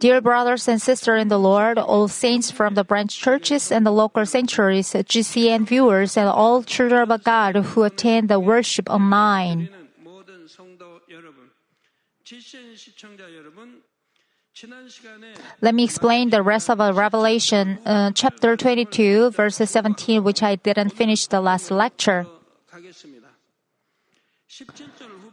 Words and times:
Dear 0.00 0.20
brothers 0.20 0.66
and 0.66 0.82
sisters 0.82 1.22
in 1.22 1.28
the 1.28 1.38
Lord, 1.38 1.78
all 1.78 2.08
saints 2.08 2.50
from 2.50 2.74
the 2.74 2.82
branch 2.82 3.16
churches 3.16 3.70
and 3.70 3.86
the 3.86 3.92
local 3.92 4.26
sanctuaries, 4.26 4.90
GCN 4.92 5.66
viewers, 5.68 6.16
and 6.16 6.28
all 6.28 6.64
children 6.64 7.08
of 7.10 7.22
God 7.22 7.54
who 7.56 7.84
attend 7.84 8.28
the 8.28 8.40
worship 8.40 8.90
online. 8.90 9.68
Let 15.60 15.74
me 15.74 15.84
explain 15.84 16.30
the 16.30 16.42
rest 16.42 16.68
of 16.68 16.78
Revelation 16.96 17.78
uh, 17.86 18.10
chapter 18.10 18.56
22, 18.56 19.30
verses 19.30 19.70
17, 19.70 20.24
which 20.24 20.42
I 20.42 20.56
didn't 20.56 20.90
finish 20.90 21.28
the 21.28 21.40
last 21.40 21.70
lecture. 21.70 22.26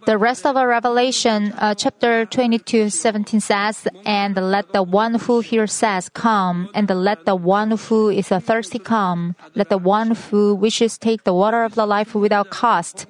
The 0.05 0.18
rest 0.18 0.45
of 0.45 0.55
Revelation 0.55 1.54
uh, 1.54 1.73
chapter 1.73 2.25
22, 2.25 2.89
17 2.89 3.39
says, 3.39 3.88
And 4.05 4.36
let 4.36 4.74
the 4.74 4.83
one 4.83 5.15
who 5.15 5.39
hears 5.39 5.71
says, 5.71 6.10
Come, 6.10 6.69
and 6.74 6.89
let 6.89 7.25
the 7.25 7.36
one 7.36 7.71
who 7.71 8.10
is 8.10 8.28
thirsty 8.28 8.78
come. 8.78 9.36
Let 9.55 9.69
the 9.69 9.78
one 9.78 10.11
who 10.11 10.54
wishes 10.54 10.97
take 10.97 11.24
the 11.24 11.33
water 11.33 11.64
of 11.64 11.75
the 11.75 11.86
life 11.86 12.14
without 12.14 12.50
cost. 12.50 13.07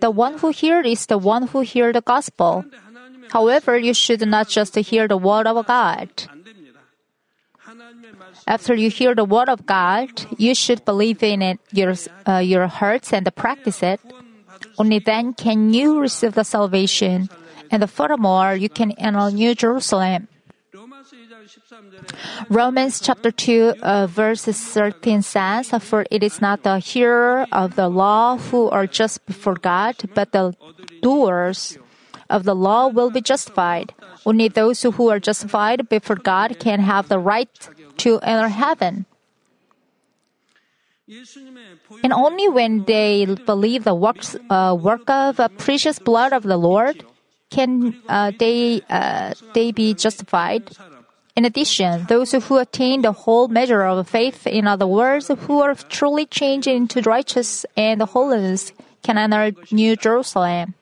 The 0.00 0.10
one 0.10 0.38
who 0.38 0.50
hears 0.50 0.86
is 0.86 1.06
the 1.06 1.18
one 1.18 1.48
who 1.48 1.60
hear 1.60 1.92
the 1.92 2.02
gospel. 2.02 2.64
However, 3.30 3.78
you 3.78 3.94
should 3.94 4.26
not 4.28 4.48
just 4.48 4.76
hear 4.76 5.08
the 5.08 5.16
word 5.16 5.46
of 5.46 5.66
God. 5.66 6.10
After 8.46 8.74
you 8.74 8.90
hear 8.90 9.14
the 9.14 9.24
word 9.24 9.48
of 9.48 9.64
God, 9.64 10.10
you 10.36 10.54
should 10.54 10.84
believe 10.84 11.22
in 11.22 11.40
it 11.40 11.60
your, 11.72 11.94
uh, 12.28 12.38
your 12.38 12.66
hearts 12.66 13.12
and 13.14 13.24
practice 13.34 13.82
it. 13.82 14.00
Only 14.78 14.98
then 14.98 15.34
can 15.34 15.72
you 15.72 16.00
receive 16.00 16.34
the 16.34 16.44
salvation. 16.44 17.28
And 17.70 17.88
furthermore, 17.90 18.54
you 18.54 18.68
can 18.68 18.92
enter 18.92 19.30
New 19.30 19.54
Jerusalem. 19.54 20.28
Romans 22.48 23.00
chapter 23.00 23.30
2, 23.30 23.74
uh, 23.82 24.06
verse 24.06 24.44
13 24.44 25.22
says, 25.22 25.70
For 25.80 26.06
it 26.10 26.22
is 26.22 26.40
not 26.40 26.62
the 26.62 26.78
hearer 26.78 27.46
of 27.52 27.76
the 27.76 27.88
law 27.88 28.36
who 28.36 28.68
are 28.70 28.86
just 28.86 29.24
before 29.26 29.54
God, 29.54 29.96
but 30.14 30.32
the 30.32 30.54
doers 31.00 31.78
of 32.30 32.44
the 32.44 32.54
law 32.54 32.88
will 32.88 33.10
be 33.10 33.20
justified. 33.20 33.94
Only 34.24 34.48
those 34.48 34.82
who 34.82 35.08
are 35.10 35.20
justified 35.20 35.88
before 35.88 36.16
God 36.16 36.58
can 36.58 36.80
have 36.80 37.08
the 37.08 37.18
right 37.18 37.50
to 37.98 38.18
enter 38.20 38.48
heaven. 38.48 39.06
And 42.02 42.12
only 42.12 42.48
when 42.48 42.84
they 42.84 43.26
believe 43.26 43.84
the 43.84 43.94
works, 43.94 44.36
uh, 44.48 44.76
work 44.80 45.08
of 45.10 45.36
the 45.36 45.48
precious 45.48 45.98
blood 45.98 46.32
of 46.32 46.44
the 46.44 46.56
Lord 46.56 47.04
can 47.50 48.00
uh, 48.08 48.32
they, 48.38 48.80
uh, 48.88 49.34
they 49.52 49.72
be 49.72 49.94
justified. 49.94 50.70
In 51.34 51.44
addition, 51.44 52.06
those 52.08 52.32
who 52.32 52.58
attain 52.58 53.02
the 53.02 53.12
whole 53.12 53.48
measure 53.48 53.82
of 53.82 54.08
faith, 54.08 54.46
in 54.46 54.66
other 54.66 54.86
words, 54.86 55.28
who 55.28 55.60
are 55.60 55.74
truly 55.74 56.26
changed 56.26 56.68
into 56.68 57.00
righteous 57.02 57.64
and 57.76 58.02
holiness, 58.02 58.72
can 59.02 59.18
enter 59.18 59.52
New 59.70 59.96
Jerusalem. 59.96 60.74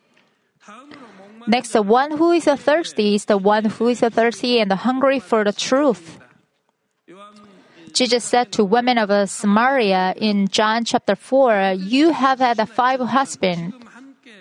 Next, 1.46 1.70
the 1.72 1.82
one 1.82 2.18
who 2.18 2.32
is 2.32 2.44
thirsty 2.44 3.14
is 3.14 3.24
the 3.24 3.38
one 3.38 3.64
who 3.64 3.88
is 3.88 4.00
thirsty 4.00 4.60
and 4.60 4.72
hungry 4.72 5.18
for 5.18 5.44
the 5.44 5.52
truth. 5.52 6.18
Jesus 7.92 8.24
said 8.24 8.52
to 8.52 8.64
women 8.64 8.98
of 8.98 9.10
Samaria 9.28 10.14
in 10.16 10.48
John 10.48 10.84
chapter 10.84 11.14
4, 11.14 11.74
You 11.78 12.10
have 12.10 12.38
had 12.38 12.56
five 12.68 13.00
husbands, 13.00 13.74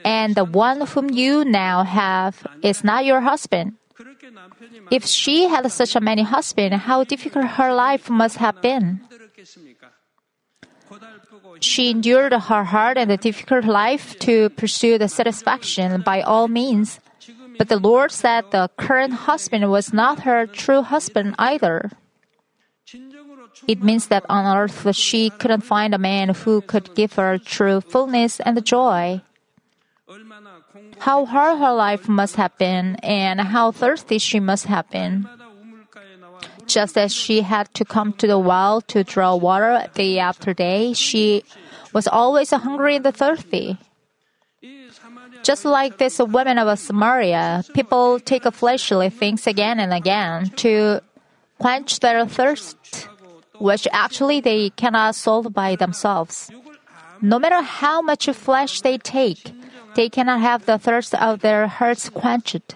and 0.05 0.36
the 0.36 0.45
one 0.45 0.81
whom 0.88 1.09
you 1.09 1.44
now 1.45 1.83
have 1.83 2.45
is 2.64 2.83
not 2.83 3.05
your 3.05 3.22
husband. 3.22 3.73
If 4.92 5.05
she 5.05 5.47
had 5.47 5.70
such 5.72 5.95
a 5.95 6.02
many 6.02 6.23
husbands, 6.23 6.83
how 6.83 7.03
difficult 7.03 7.45
her 7.59 7.73
life 7.73 8.09
must 8.09 8.38
have 8.38 8.61
been. 8.61 9.02
She 11.59 11.92
endured 11.92 12.33
her 12.33 12.64
hard 12.64 12.98
and 12.98 13.20
difficult 13.20 13.65
life 13.65 14.17
to 14.20 14.49
pursue 14.52 14.98
the 14.98 15.08
satisfaction 15.08 16.02
by 16.02 16.21
all 16.21 16.48
means. 16.48 16.99
But 17.58 17.67
the 17.70 17.80
Lord 17.80 18.11
said 18.11 18.45
the 18.52 18.70
current 18.77 19.27
husband 19.27 19.70
was 19.70 19.93
not 19.93 20.21
her 20.21 20.48
true 20.48 20.82
husband 20.82 21.36
either. 21.38 21.92
It 23.67 23.83
means 23.83 24.08
that 24.08 24.26
on 24.30 24.45
earth 24.45 24.95
she 24.95 25.30
couldn't 25.30 25.61
find 25.61 25.93
a 25.93 25.98
man 25.98 26.30
who 26.30 26.61
could 26.61 26.93
give 26.95 27.14
her 27.14 27.37
true 27.37 27.82
fullness 27.82 28.39
and 28.39 28.64
joy. 28.65 29.21
How 30.99 31.26
hard 31.26 31.59
her 31.59 31.73
life 31.73 32.09
must 32.09 32.36
have 32.36 32.58
been, 32.58 32.95
and 33.04 33.39
how 33.39 33.71
thirsty 33.71 34.17
she 34.17 34.39
must 34.39 34.65
have 34.65 34.89
been. 34.89 35.27
Just 36.65 36.98
as 36.98 37.14
she 37.14 37.42
had 37.42 37.73
to 37.76 37.86
come 37.86 38.14
to 38.14 38.27
the 38.27 38.38
well 38.38 38.82
to 38.93 39.04
draw 39.04 39.36
water 39.36 39.86
day 39.93 40.20
after 40.20 40.54
day, 40.54 40.93
she 40.93 41.43
was 41.93 42.08
always 42.08 42.52
hungry 42.52 42.98
and 42.98 43.05
thirsty. 43.05 43.77
Just 45.43 45.65
like 45.65 45.98
this 45.98 46.20
woman 46.20 46.58
of 46.58 46.77
Samaria, 46.77 47.64
people 47.73 48.20
take 48.20 48.43
fleshly 48.54 49.09
things 49.09 49.48
again 49.48 49.80
and 49.80 49.93
again 49.93 50.49
to 50.58 51.02
quench 51.58 51.99
their 51.99 52.26
thirst 52.26 53.08
which 53.59 53.87
actually 53.92 54.39
they 54.39 54.71
cannot 54.71 55.15
solve 55.15 55.53
by 55.53 55.75
themselves. 55.75 56.49
No 57.21 57.37
matter 57.37 57.61
how 57.61 58.02
much 58.02 58.30
flesh 58.31 58.81
they 58.81 58.97
take, 58.97 59.52
they 59.95 60.09
cannot 60.09 60.39
have 60.39 60.65
the 60.65 60.80
thirst 60.80 61.14
of 61.15 61.42
their 61.42 61.67
hearts 61.67 62.09
quenched. 62.09 62.75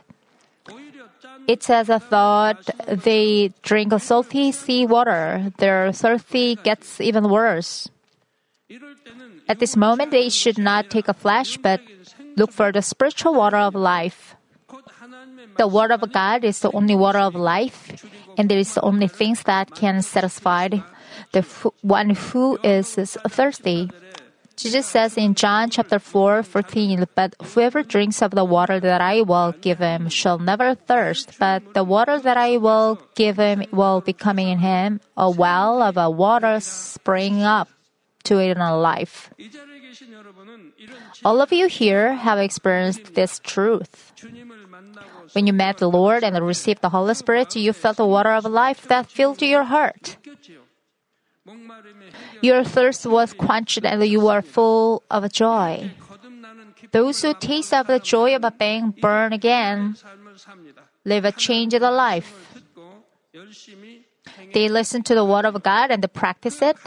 It's 1.48 1.70
as 1.70 1.90
a 1.90 2.00
thought 2.00 2.70
they 2.88 3.52
drink 3.64 3.92
salty 4.00 4.52
sea 4.52 4.86
water, 4.86 5.52
their 5.58 5.92
thirsty 5.92 6.56
gets 6.56 7.02
even 7.02 7.30
worse. 7.30 7.90
At 9.48 9.60
this 9.60 9.76
moment, 9.76 10.12
they 10.12 10.30
should 10.30 10.58
not 10.58 10.90
take 10.90 11.08
a 11.08 11.14
flesh, 11.14 11.58
but 11.58 11.82
look 12.38 12.52
for 12.52 12.72
the 12.72 12.82
spiritual 12.82 13.34
water 13.36 13.58
of 13.58 13.76
life. 13.76 14.36
The 15.58 15.68
Word 15.68 15.92
of 15.92 16.12
God 16.12 16.44
is 16.44 16.60
the 16.60 16.72
only 16.72 16.96
water 16.96 17.20
of 17.20 17.36
life, 17.36 18.04
and 18.38 18.50
there 18.50 18.58
is 18.58 18.74
the 18.74 18.82
only 18.82 19.08
things 19.08 19.44
that 19.44 19.74
can 19.76 20.02
satisfy 20.02 20.70
the 21.32 21.42
one 21.82 22.12
who 22.12 22.58
is 22.64 22.96
thirsty. 23.28 23.90
Jesus 24.56 24.86
says 24.86 25.18
in 25.18 25.34
John 25.34 25.70
chapter 25.72 25.98
4, 25.98 26.44
14, 26.44 27.06
But 27.16 27.36
whoever 27.42 27.82
drinks 27.82 28.22
of 28.22 28.32
the 28.32 28.46
water 28.46 28.80
that 28.80 29.02
I 29.02 29.22
will 29.22 29.52
give 29.52 29.80
him 29.80 30.10
shall 30.10 30.38
never 30.38 30.76
thirst, 30.76 31.40
but 31.40 31.74
the 31.74 31.84
water 31.84 32.20
that 32.20 32.38
I 32.38 32.58
will 32.58 33.02
give 33.16 33.38
him 33.38 33.66
will 33.72 34.02
become 34.02 34.38
in 34.38 34.60
him 34.60 35.02
a 35.18 35.30
well 35.30 35.82
of 35.82 35.98
a 35.98 36.10
water 36.10 36.60
springing 36.60 37.42
up 37.42 37.68
to 38.26 38.38
eternal 38.38 38.80
life. 38.80 39.32
All 41.26 41.42
of 41.42 41.52
you 41.52 41.68
here 41.68 42.14
have 42.14 42.38
experienced 42.38 43.16
this 43.16 43.40
truth. 43.40 44.13
When 45.34 45.48
you 45.48 45.54
met 45.54 45.78
the 45.78 45.90
Lord 45.90 46.24
and 46.24 46.38
received 46.46 46.82
the 46.82 46.90
Holy 46.90 47.14
Spirit, 47.14 47.56
you 47.56 47.74
felt 47.74 47.98
the 47.98 48.06
water 48.06 48.32
of 48.32 48.46
life 48.46 48.88
that 48.88 49.10
filled 49.10 49.42
your 49.42 49.64
heart. 49.64 50.18
Your 52.42 52.64
thirst 52.64 53.06
was 53.06 53.34
quenched 53.34 53.84
and 53.84 54.06
you 54.06 54.22
were 54.22 54.42
full 54.42 55.04
of 55.10 55.32
joy. 55.32 55.92
Those 56.92 57.22
who 57.22 57.34
taste 57.34 57.74
of 57.74 57.88
the 57.88 58.00
joy 58.00 58.36
of 58.36 58.58
being 58.58 58.92
born 58.92 59.34
again 59.34 59.96
live 61.04 61.26
a 61.26 61.32
change 61.32 61.72
changed 61.74 61.84
life. 61.84 62.62
They 64.54 64.70
listen 64.70 65.04
to 65.04 65.16
the 65.16 65.26
word 65.26 65.46
of 65.46 65.62
God 65.64 65.92
and 65.92 66.04
they 66.04 66.08
practice 66.08 66.62
it. 66.62 66.78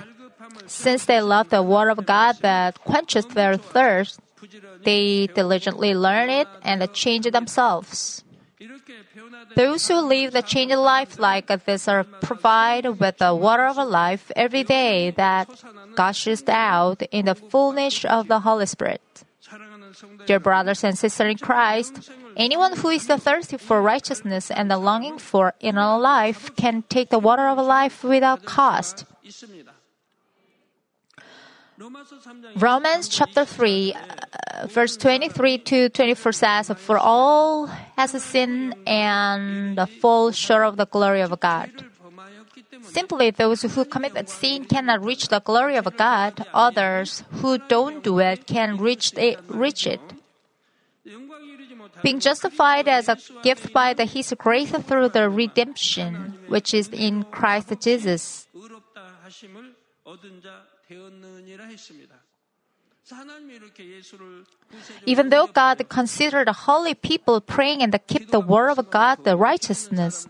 Since 0.67 1.07
they 1.07 1.21
love 1.21 1.51
the 1.51 1.63
word 1.63 1.91
of 1.91 2.07
God 2.07 2.37
that 2.41 2.81
quenches 2.85 3.27
their 3.27 3.57
thirst, 3.57 4.21
they 4.85 5.27
diligently 5.27 5.95
learn 5.95 6.31
it 6.31 6.49
and 6.63 6.81
change 6.93 7.27
themselves. 7.31 8.23
Those 9.55 9.87
who 9.89 10.01
live 10.01 10.33
the 10.33 10.43
changed 10.43 10.77
life 10.77 11.19
like 11.19 11.49
this 11.67 11.89
are 11.89 12.05
provided 12.05 12.99
with 12.99 13.19
the 13.19 13.35
water 13.35 13.67
of 13.67 13.77
life 13.77 14.33
every 14.35 14.65
day 14.65 15.11
that 15.11 15.49
gushes 15.95 16.43
out 16.49 17.03
in 17.11 17.27
the 17.27 17.35
fullness 17.35 18.05
of 18.07 18.29
the 18.29 18.41
Holy 18.41 18.65
Spirit. 18.65 19.03
Dear 20.27 20.41
brothers 20.41 20.85
and 20.85 20.97
sisters 20.99 21.33
in 21.33 21.39
Christ, 21.39 22.11
anyone 22.37 22.77
who 22.77 22.89
is 22.89 23.07
thirsty 23.07 23.59
for 23.59 23.83
righteousness 23.83 24.51
and 24.51 24.71
the 24.71 24.79
longing 24.79 25.19
for 25.19 25.55
eternal 25.61 26.01
life 26.01 26.55
can 26.57 26.83
take 26.89 27.11
the 27.11 27.19
water 27.19 27.49
of 27.49 27.59
life 27.59 28.03
without 28.03 28.45
cost. 28.45 29.05
Romans 32.57 33.09
chapter 33.09 33.45
3, 33.45 33.93
uh, 33.93 34.67
verse 34.69 34.97
23 34.97 35.59
to 35.59 35.89
24 35.91 36.33
says, 36.33 36.73
For 36.77 36.97
all 36.97 37.67
has 37.97 38.23
sinned 38.23 38.75
and 38.87 39.79
fall 40.01 40.33
short 40.33 40.65
of 40.65 40.77
the 40.77 40.87
glory 40.87 41.21
of 41.21 41.39
God. 41.39 41.71
Simply, 42.83 43.31
those 43.31 43.63
who 43.63 43.85
commit 43.85 44.29
sin 44.29 44.65
cannot 44.65 45.05
reach 45.05 45.29
the 45.29 45.41
glory 45.41 45.77
of 45.77 45.95
God. 45.97 46.47
Others 46.55 47.25
who 47.43 47.59
don't 47.59 48.03
do 48.03 48.21
it 48.21 48.47
can 48.47 48.79
reach, 48.79 49.13
reach 49.49 49.87
it. 49.87 50.01
Being 52.03 52.21
justified 52.21 52.89
as 52.89 53.09
a 53.09 53.19
gift 53.43 53.73
by 53.73 53.93
the, 53.93 54.07
His 54.07 54.33
grace 54.39 54.71
through 54.71 55.11
the 55.11 55.29
redemption 55.29 56.39
which 56.49 56.73
is 56.73 56.89
in 56.89 57.25
Christ 57.25 57.73
Jesus. 57.81 58.47
Even 65.07 65.29
though 65.31 65.47
God 65.47 65.89
considered 65.89 66.49
holy 66.49 66.95
people 66.95 67.41
praying 67.41 67.83
and 67.83 67.95
keep 68.07 68.31
the 68.31 68.41
word 68.41 68.71
of 68.71 68.91
God 68.91 69.25
the 69.25 69.37
righteousness, 69.37 70.27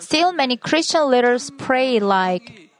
still 0.00 0.32
many 0.32 0.56
Christian 0.56 1.10
leaders 1.10 1.50
pray 1.58 2.00
like 2.00 2.70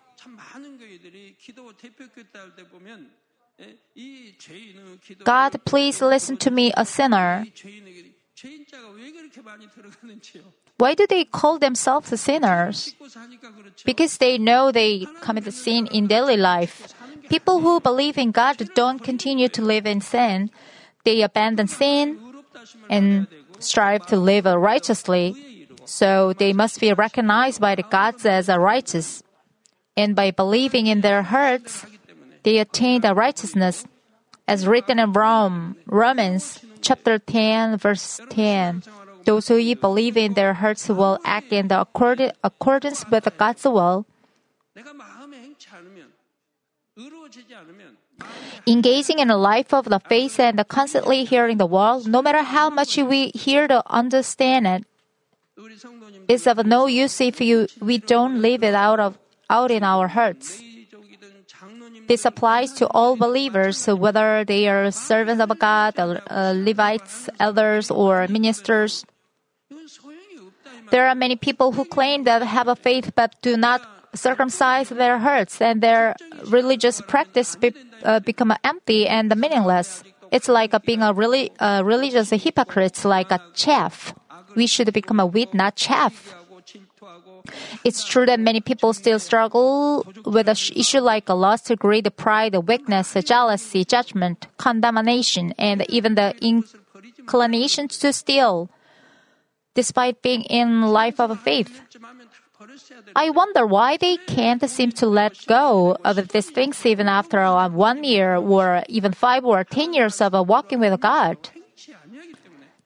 God, 5.24 5.64
please 5.64 6.00
listen 6.00 6.36
to 6.36 6.50
me, 6.50 6.72
a 6.76 6.84
sinner. 6.84 7.44
Why 10.78 10.94
do 10.94 11.06
they 11.06 11.24
call 11.24 11.58
themselves 11.58 12.08
sinners? 12.20 12.94
Because 13.84 14.18
they 14.18 14.38
know 14.38 14.70
they 14.70 15.06
commit 15.20 15.44
the 15.44 15.52
sin 15.52 15.86
in 15.88 16.06
daily 16.06 16.36
life. 16.36 16.94
People 17.28 17.60
who 17.60 17.80
believe 17.80 18.16
in 18.16 18.30
God 18.30 18.56
don't 18.74 19.02
continue 19.02 19.48
to 19.48 19.60
live 19.62 19.86
in 19.86 20.00
sin. 20.00 20.50
They 21.04 21.22
abandon 21.22 21.66
sin 21.66 22.18
and 22.88 23.26
strive 23.58 24.06
to 24.06 24.16
live 24.16 24.46
righteously. 24.46 25.66
So 25.84 26.32
they 26.32 26.52
must 26.52 26.80
be 26.80 26.92
recognized 26.92 27.60
by 27.60 27.74
the 27.74 27.82
gods 27.82 28.24
as 28.24 28.48
righteous. 28.48 29.22
And 29.96 30.14
by 30.14 30.30
believing 30.30 30.86
in 30.86 31.00
their 31.00 31.22
hearts, 31.22 31.84
they 32.44 32.58
attain 32.58 33.00
the 33.00 33.14
righteousness, 33.14 33.84
as 34.46 34.66
written 34.66 34.98
in 35.00 35.12
Rome, 35.12 35.76
Romans 35.86 36.60
chapter 36.80 37.18
10, 37.18 37.78
verse 37.78 38.20
10. 38.30 38.82
Those 39.28 39.48
who 39.48 39.60
believe 39.76 40.16
in 40.16 40.32
their 40.32 40.54
hearts 40.54 40.88
will 40.88 41.20
act 41.20 41.52
in 41.52 41.68
the 41.68 41.84
accord- 41.84 42.32
accordance 42.42 43.04
with 43.12 43.28
God's 43.36 43.68
will. 43.68 44.06
Engaging 48.66 49.18
in 49.18 49.28
a 49.28 49.36
life 49.36 49.74
of 49.74 49.84
the 49.84 50.00
faith 50.00 50.40
and 50.40 50.56
constantly 50.66 51.28
hearing 51.28 51.58
the 51.58 51.66
word, 51.68 52.08
no 52.08 52.22
matter 52.22 52.40
how 52.40 52.70
much 52.70 52.96
we 52.96 53.28
hear 53.36 53.68
to 53.68 53.84
understand 53.92 54.66
it, 54.66 54.82
is 56.26 56.46
of 56.46 56.64
no 56.64 56.86
use 56.86 57.20
if 57.20 57.38
you, 57.38 57.68
we 57.84 57.98
don't 57.98 58.40
live 58.40 58.64
it 58.64 58.72
out 58.72 58.98
of 58.98 59.18
out 59.50 59.70
in 59.70 59.84
our 59.84 60.08
hearts. 60.08 60.62
This 62.08 62.24
applies 62.24 62.72
to 62.80 62.88
all 62.88 63.16
believers, 63.16 63.86
whether 63.86 64.44
they 64.44 64.68
are 64.68 64.90
servants 64.90 65.42
of 65.44 65.52
God, 65.58 65.92
uh, 65.98 66.54
Levites, 66.56 67.28
elders, 67.38 67.90
or 67.90 68.26
ministers. 68.28 69.04
There 70.90 71.06
are 71.08 71.14
many 71.14 71.36
people 71.36 71.72
who 71.72 71.84
claim 71.84 72.24
that 72.24 72.42
have 72.42 72.68
a 72.68 72.76
faith 72.76 73.12
but 73.14 73.34
do 73.42 73.56
not 73.56 73.82
circumcise 74.14 74.88
their 74.88 75.18
hearts, 75.18 75.60
and 75.60 75.82
their 75.82 76.16
religious 76.46 77.00
practice 77.02 77.56
be, 77.56 77.72
uh, 78.04 78.20
become 78.20 78.54
empty 78.64 79.06
and 79.06 79.34
meaningless. 79.36 80.02
It's 80.30 80.48
like 80.48 80.72
being 80.84 81.02
a 81.02 81.12
really 81.12 81.52
a 81.58 81.84
religious 81.84 82.30
hypocrite, 82.30 83.04
like 83.04 83.30
a 83.30 83.40
chaff. 83.54 84.14
We 84.56 84.66
should 84.66 84.92
become 84.92 85.20
a 85.20 85.26
wheat, 85.26 85.54
not 85.54 85.76
chaff. 85.76 86.34
It's 87.84 88.04
true 88.04 88.26
that 88.26 88.40
many 88.40 88.60
people 88.60 88.92
still 88.92 89.18
struggle 89.18 90.04
with 90.26 90.48
an 90.48 90.56
issue 90.76 91.00
like 91.00 91.28
a 91.28 91.34
lust, 91.34 91.72
greed, 91.78 92.08
pride, 92.16 92.54
weakness, 92.66 93.14
jealousy, 93.24 93.84
judgment, 93.84 94.48
condemnation, 94.58 95.54
and 95.58 95.88
even 95.88 96.14
the 96.14 96.34
inclination 96.40 97.88
to 97.88 98.12
steal 98.12 98.70
despite 99.78 100.22
being 100.22 100.42
in 100.50 100.82
life 100.90 101.20
of 101.20 101.30
faith. 101.38 101.70
I 103.14 103.30
wonder 103.30 103.64
why 103.64 103.96
they 103.96 104.16
can't 104.26 104.68
seem 104.68 104.90
to 104.98 105.06
let 105.06 105.46
go 105.46 105.96
of 106.02 106.16
these 106.34 106.50
things 106.50 106.84
even 106.84 107.06
after 107.06 107.38
one 107.70 108.02
year 108.02 108.34
or 108.34 108.82
even 108.88 109.12
five 109.12 109.44
or 109.44 109.62
ten 109.62 109.94
years 109.94 110.20
of 110.20 110.34
walking 110.48 110.80
with 110.80 110.98
God. 111.00 111.36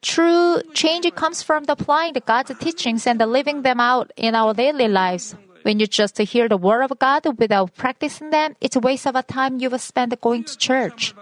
True 0.02 0.60
change 0.74 1.08
comes 1.14 1.42
from 1.42 1.64
applying 1.66 2.12
God's 2.26 2.52
teachings 2.58 3.06
and 3.06 3.18
living 3.20 3.62
them 3.62 3.80
out 3.80 4.12
in 4.16 4.34
our 4.34 4.52
daily 4.52 4.88
lives. 4.88 5.34
When 5.62 5.80
you 5.80 5.86
just 5.86 6.18
hear 6.18 6.46
the 6.48 6.58
word 6.58 6.82
of 6.82 6.98
God 6.98 7.24
without 7.38 7.72
practicing 7.74 8.28
them, 8.28 8.54
it's 8.60 8.76
a 8.76 8.80
waste 8.80 9.06
of 9.06 9.16
a 9.16 9.22
time 9.22 9.60
you've 9.60 9.80
spent 9.80 10.20
going 10.20 10.44
to 10.44 10.58
church. 10.58 11.14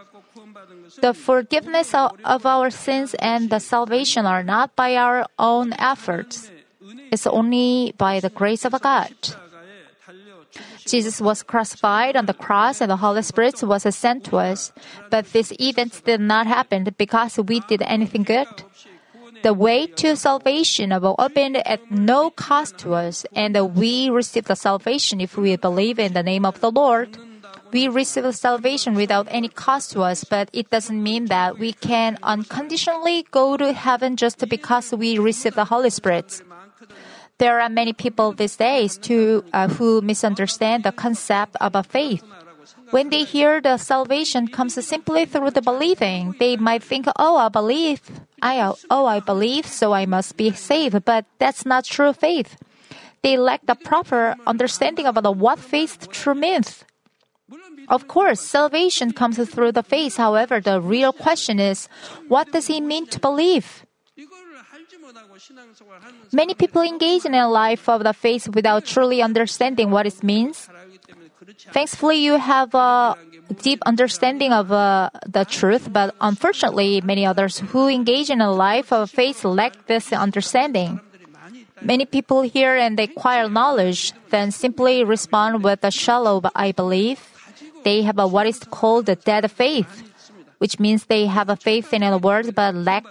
The 1.00 1.14
forgiveness 1.14 1.94
of 1.94 2.46
our 2.46 2.70
sins 2.70 3.14
and 3.19 3.50
the 3.50 3.61
salvation 3.61 4.26
are 4.26 4.43
not 4.43 4.76
by 4.76 4.96
our 4.96 5.26
own 5.38 5.72
efforts. 5.78 6.50
It's 7.11 7.26
only 7.26 7.94
by 7.96 8.20
the 8.20 8.31
grace 8.31 8.64
of 8.64 8.75
God. 8.81 9.14
Jesus 10.87 11.20
was 11.20 11.43
crucified 11.43 12.17
on 12.17 12.26
the 12.26 12.34
cross 12.34 12.81
and 12.81 12.90
the 12.90 12.96
Holy 12.96 13.22
Spirit 13.22 13.62
was 13.62 13.82
sent 13.94 14.25
to 14.25 14.38
us. 14.38 14.72
But 15.11 15.32
these 15.32 15.52
events 15.61 16.00
did 16.00 16.20
not 16.20 16.46
happen 16.46 16.88
because 16.99 17.38
we 17.38 17.61
did 17.61 17.82
anything 17.82 18.25
good. 18.25 18.49
The 19.43 19.55
way 19.55 19.87
to 19.87 20.17
salvation 20.17 20.90
was 20.90 21.14
opened 21.19 21.56
at 21.67 21.90
no 21.90 22.28
cost 22.28 22.76
to 22.78 22.93
us, 22.93 23.25
and 23.32 23.56
we 23.75 24.11
receive 24.11 24.44
the 24.44 24.55
salvation 24.55 25.20
if 25.20 25.38
we 25.38 25.56
believe 25.56 25.99
in 25.99 26.12
the 26.12 26.22
name 26.22 26.44
of 26.44 26.61
the 26.61 26.70
Lord. 26.70 27.17
We 27.72 27.88
receive 27.88 28.34
salvation 28.34 28.94
without 28.94 29.28
any 29.31 29.49
cost 29.49 29.93
to 29.93 30.02
us, 30.02 30.25
but 30.25 30.50
it 30.52 30.70
doesn't 30.70 31.02
mean 31.02 31.26
that 31.26 31.58
we 31.58 31.72
can 31.72 32.19
unconditionally 32.22 33.26
go 33.31 33.56
to 33.56 33.72
heaven 33.72 34.17
just 34.17 34.46
because 34.49 34.93
we 34.93 35.19
receive 35.19 35.55
the 35.55 35.67
Holy 35.67 35.90
Spirit. 35.90 36.43
There 37.38 37.61
are 37.61 37.69
many 37.69 37.93
people 37.93 38.32
these 38.32 38.56
days 38.56 38.99
too, 38.99 39.44
uh, 39.52 39.69
who 39.69 40.02
misunderstand 40.02 40.84
the 40.84 40.93
concept 40.93 41.56
of 41.61 41.75
a 41.75 41.82
faith. 41.82 42.22
When 42.90 43.11
they 43.11 43.22
hear 43.22 43.61
the 43.61 43.78
salvation 43.78 44.49
comes 44.49 44.75
simply 44.84 45.25
through 45.25 45.52
the 45.52 45.62
believing, 45.62 46.34
they 46.38 46.56
might 46.56 46.82
think, 46.82 47.06
"Oh, 47.17 47.38
I 47.38 47.49
believe. 47.49 48.02
I 48.43 48.61
oh, 48.90 49.06
I 49.06 49.20
believe, 49.20 49.64
so 49.64 49.94
I 49.94 50.06
must 50.06 50.37
be 50.37 50.50
saved." 50.50 51.05
But 51.05 51.25
that's 51.38 51.64
not 51.64 51.84
true 51.87 52.12
faith. 52.12 52.58
They 53.22 53.37
lack 53.38 53.64
the 53.64 53.76
proper 53.76 54.34
understanding 54.46 55.06
the 55.06 55.31
what 55.31 55.58
faith 55.58 56.11
truly 56.11 56.40
means. 56.40 56.84
Of 57.91 58.07
course, 58.07 58.41
salvation 58.41 59.13
comes 59.13 59.37
through 59.37 59.73
the 59.73 59.83
faith. 59.83 60.17
However, 60.17 60.61
the 60.61 60.81
real 60.81 61.13
question 61.13 61.59
is, 61.59 61.89
what 62.29 62.53
does 62.53 62.69
he 62.69 62.81
mean 62.81 63.07
to 63.11 63.19
believe? 63.19 63.85
Many 66.33 66.55
people 66.55 66.83
engage 66.83 67.25
in 67.25 67.35
a 67.35 67.49
life 67.49 67.89
of 67.89 68.05
the 68.05 68.13
faith 68.13 68.49
without 68.55 68.85
truly 68.85 69.20
understanding 69.23 69.91
what 69.91 70.06
it 70.06 70.23
means. 70.23 70.69
Thankfully, 71.73 72.17
you 72.23 72.39
have 72.39 72.75
a 72.75 73.17
deep 73.63 73.82
understanding 73.87 74.53
of 74.53 74.70
uh, 74.70 75.11
the 75.27 75.44
truth, 75.44 75.93
but 75.93 76.15
unfortunately, 76.20 77.01
many 77.01 77.27
others 77.27 77.59
who 77.59 77.89
engage 77.89 78.31
in 78.31 78.41
a 78.41 78.53
life 78.53 78.93
of 78.93 79.11
faith 79.11 79.44
lack 79.44 79.87
this 79.87 80.13
understanding. 80.13 81.01
Many 81.82 82.05
people 82.05 82.43
hear 82.43 82.77
and 82.77 83.01
acquire 83.01 83.49
knowledge, 83.49 84.13
then 84.29 84.53
simply 84.53 85.03
respond 85.03 85.65
with 85.65 85.82
a 85.82 85.91
shallow, 85.91 86.43
I 86.55 86.73
believe 86.73 87.30
they 87.84 88.03
have 88.03 88.19
a, 88.19 88.27
what 88.27 88.46
is 88.46 88.58
called 88.58 89.08
a 89.08 89.17
dead 89.17 89.51
faith, 89.51 90.03
which 90.58 90.79
means 90.79 91.06
they 91.06 91.27
have 91.27 91.49
a 91.49 91.56
faith 91.56 91.93
in 91.93 92.03
a 92.03 92.19
word 92.19 92.55
but 92.55 92.75
lack 92.75 93.05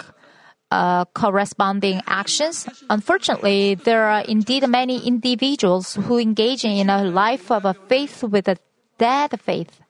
uh, 0.71 1.05
corresponding 1.05 2.01
actions. 2.05 2.67
Unfortunately, 2.89 3.75
there 3.75 4.05
are 4.05 4.21
indeed 4.21 4.67
many 4.67 5.05
individuals 5.05 5.95
who 5.95 6.17
engage 6.17 6.63
in 6.63 6.89
a 6.89 7.03
life 7.03 7.51
of 7.51 7.65
a 7.65 7.73
faith 7.73 8.23
with 8.23 8.47
a 8.47 8.57
dead 8.97 9.39
faith. 9.41 9.81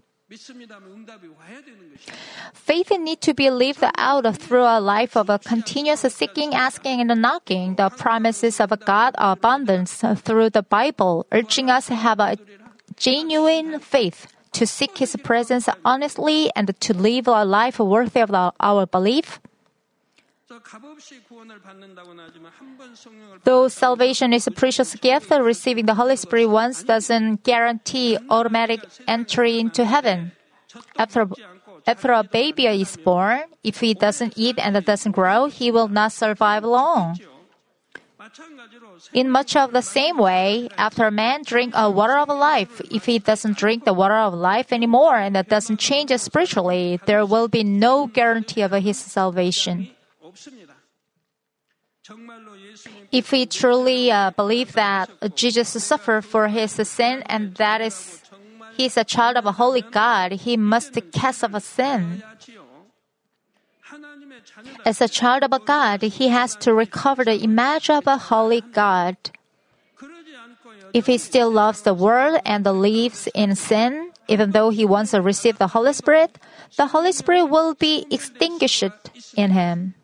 Faith 2.54 2.92
need 3.00 3.20
to 3.22 3.34
be 3.34 3.50
lived 3.50 3.84
out 3.98 4.38
through 4.38 4.64
a 4.64 4.80
life 4.80 5.18
of 5.18 5.30
a 5.30 5.40
continuous 5.40 6.02
seeking, 6.02 6.54
asking, 6.54 7.02
and 7.02 7.20
knocking 7.20 7.76
the 7.76 7.90
promises 7.90 8.60
of 8.60 8.70
God 8.86 9.16
abundance 9.18 10.04
through 10.18 10.52
the 10.52 10.62
Bible, 10.62 11.26
urging 11.32 11.72
us 11.72 11.88
to 11.88 11.96
have 11.96 12.20
a 12.20 12.38
genuine 12.96 13.80
faith 13.80 14.28
to 14.54 14.66
seek 14.66 14.98
His 14.98 15.16
presence 15.24 15.70
honestly 15.86 16.52
and 16.56 16.78
to 16.80 16.94
live 16.94 17.28
a 17.28 17.46
life 17.46 17.80
worthy 17.80 18.22
of 18.22 18.54
our 18.60 18.86
belief? 18.86 19.40
Though 23.44 23.68
salvation 23.68 24.34
is 24.34 24.48
a 24.48 24.52
precious 24.52 24.96
gift, 24.96 25.30
receiving 25.30 25.86
the 25.86 25.94
Holy 25.94 26.16
Spirit 26.16 26.48
once 26.48 26.84
doesn't 26.84 27.44
guarantee 27.44 28.18
automatic 28.30 28.82
entry 29.08 29.60
into 29.60 29.86
heaven. 29.86 30.32
After, 30.98 31.28
after 31.86 32.12
a 32.12 32.24
baby 32.24 32.66
is 32.66 32.98
born, 32.98 33.42
if 33.64 33.80
he 33.80 33.94
doesn't 33.94 34.34
eat 34.38 34.58
and 34.58 34.84
doesn't 34.84 35.12
grow, 35.12 35.46
he 35.48 35.72
will 35.72 35.88
not 35.88 36.12
survive 36.12 36.64
long. 36.64 37.18
In 39.14 39.30
much 39.30 39.56
of 39.56 39.72
the 39.72 39.82
same 39.82 40.18
way, 40.18 40.70
after 40.78 41.06
a 41.06 41.12
man 41.12 41.42
drink 41.44 41.74
a 41.76 41.90
water 41.90 42.18
of 42.18 42.30
life, 42.30 42.82
if 42.92 43.06
he 43.06 43.20
doesn't 43.20 43.58
drink 43.58 43.86
the 43.86 43.94
water 43.94 44.16
of 44.16 44.34
life 44.34 44.72
anymore 44.72 45.16
and 45.16 45.36
that 45.36 45.50
doesn't 45.50 45.80
change 45.80 46.12
spiritually, 46.18 47.00
there 47.06 47.26
will 47.26 47.48
be 47.48 47.64
no 47.64 48.08
guarantee 48.08 48.62
of 48.62 48.72
his 48.72 48.98
salvation. 48.98 49.90
If 53.12 53.32
we 53.32 53.46
truly 53.46 54.12
uh, 54.12 54.32
believe 54.32 54.74
that 54.74 55.10
Jesus 55.36 55.70
suffered 55.70 56.24
for 56.26 56.48
his 56.48 56.72
sin 56.72 57.24
and 57.28 57.56
that 57.56 57.82
is 57.82 58.22
he 58.78 58.86
is 58.86 58.96
a 58.96 59.04
child 59.04 59.36
of 59.36 59.46
a 59.46 59.52
holy 59.52 59.82
God, 59.82 60.32
he 60.32 60.56
must 60.56 60.98
cast 61.12 61.44
off 61.44 61.54
a 61.54 61.60
sin. 61.60 62.24
As 64.86 65.02
a 65.02 65.08
child 65.08 65.44
of 65.44 65.66
God, 65.66 66.02
he 66.02 66.30
has 66.30 66.56
to 66.58 66.74
recover 66.74 67.24
the 67.24 67.38
image 67.38 67.90
of 67.90 68.08
a 68.08 68.18
holy 68.18 68.62
God. 68.62 69.18
If 70.94 71.06
he 71.06 71.18
still 71.18 71.52
loves 71.52 71.82
the 71.82 71.94
world 71.94 72.42
and 72.46 72.66
lives 72.66 73.28
in 73.36 73.56
sin, 73.56 74.12
even 74.28 74.52
though 74.52 74.70
he 74.70 74.86
wants 74.86 75.12
to 75.12 75.22
receive 75.22 75.58
the 75.58 75.68
Holy 75.68 75.94
Spirit, 75.94 76.38
the 76.78 76.88
Holy 76.88 77.12
Spirit 77.12 77.46
will 77.46 77.74
be 77.76 78.06
extinguished 78.10 78.84
in 79.36 79.52
him. 79.52 79.96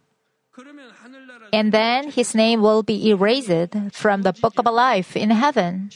And 1.53 1.71
then 1.71 2.11
his 2.11 2.35
name 2.35 2.61
will 2.61 2.83
be 2.83 3.09
erased 3.09 3.73
from 3.93 4.23
the 4.23 4.33
book 4.33 4.57
of 4.57 4.65
life 4.65 5.15
in 5.15 5.29
heaven. 5.29 5.89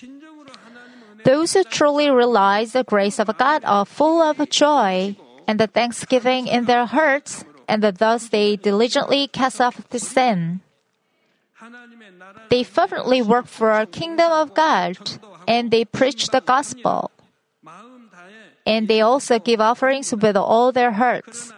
Those 1.25 1.53
who 1.53 1.63
truly 1.63 2.09
realize 2.09 2.73
the 2.73 2.83
grace 2.83 3.19
of 3.19 3.35
God 3.37 3.63
are 3.65 3.85
full 3.85 4.21
of 4.21 4.37
joy 4.49 5.15
and 5.47 5.59
the 5.59 5.67
thanksgiving 5.67 6.47
in 6.47 6.65
their 6.65 6.85
hearts, 6.85 7.43
and 7.69 7.83
thus 7.83 8.29
they 8.29 8.57
diligently 8.57 9.27
cast 9.27 9.61
off 9.61 9.87
the 9.89 9.99
sin. 9.99 10.61
They 12.49 12.63
fervently 12.63 13.21
work 13.21 13.45
for 13.45 13.71
a 13.71 13.85
kingdom 13.85 14.31
of 14.31 14.53
God, 14.53 14.97
and 15.47 15.69
they 15.69 15.85
preach 15.85 16.29
the 16.29 16.41
gospel. 16.41 17.11
And 18.65 18.87
they 18.87 19.01
also 19.01 19.39
give 19.39 19.61
offerings 19.61 20.13
with 20.13 20.35
all 20.35 20.71
their 20.71 20.91
hearts. 20.91 21.53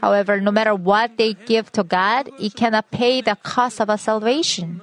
However, 0.00 0.40
no 0.40 0.50
matter 0.50 0.74
what 0.74 1.16
they 1.16 1.34
give 1.46 1.70
to 1.72 1.84
God, 1.84 2.28
it 2.40 2.54
cannot 2.54 2.90
pay 2.90 3.20
the 3.20 3.36
cost 3.36 3.80
of 3.80 3.88
a 3.88 3.98
salvation. 3.98 4.82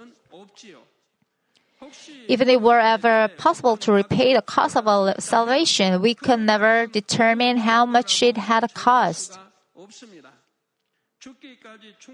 Even 2.28 2.48
if 2.48 2.56
it 2.56 2.62
were 2.62 2.80
ever 2.80 3.28
possible 3.38 3.76
to 3.78 3.92
repay 3.92 4.34
the 4.34 4.42
cost 4.42 4.78
of 4.78 4.88
a 4.88 5.20
salvation, 5.20 6.02
we 6.02 6.14
could 6.14 6.40
never 6.40 6.88
determine 6.88 7.58
how 7.58 7.86
much 7.86 8.22
it 8.24 8.38
had 8.38 8.72
cost. 8.74 9.38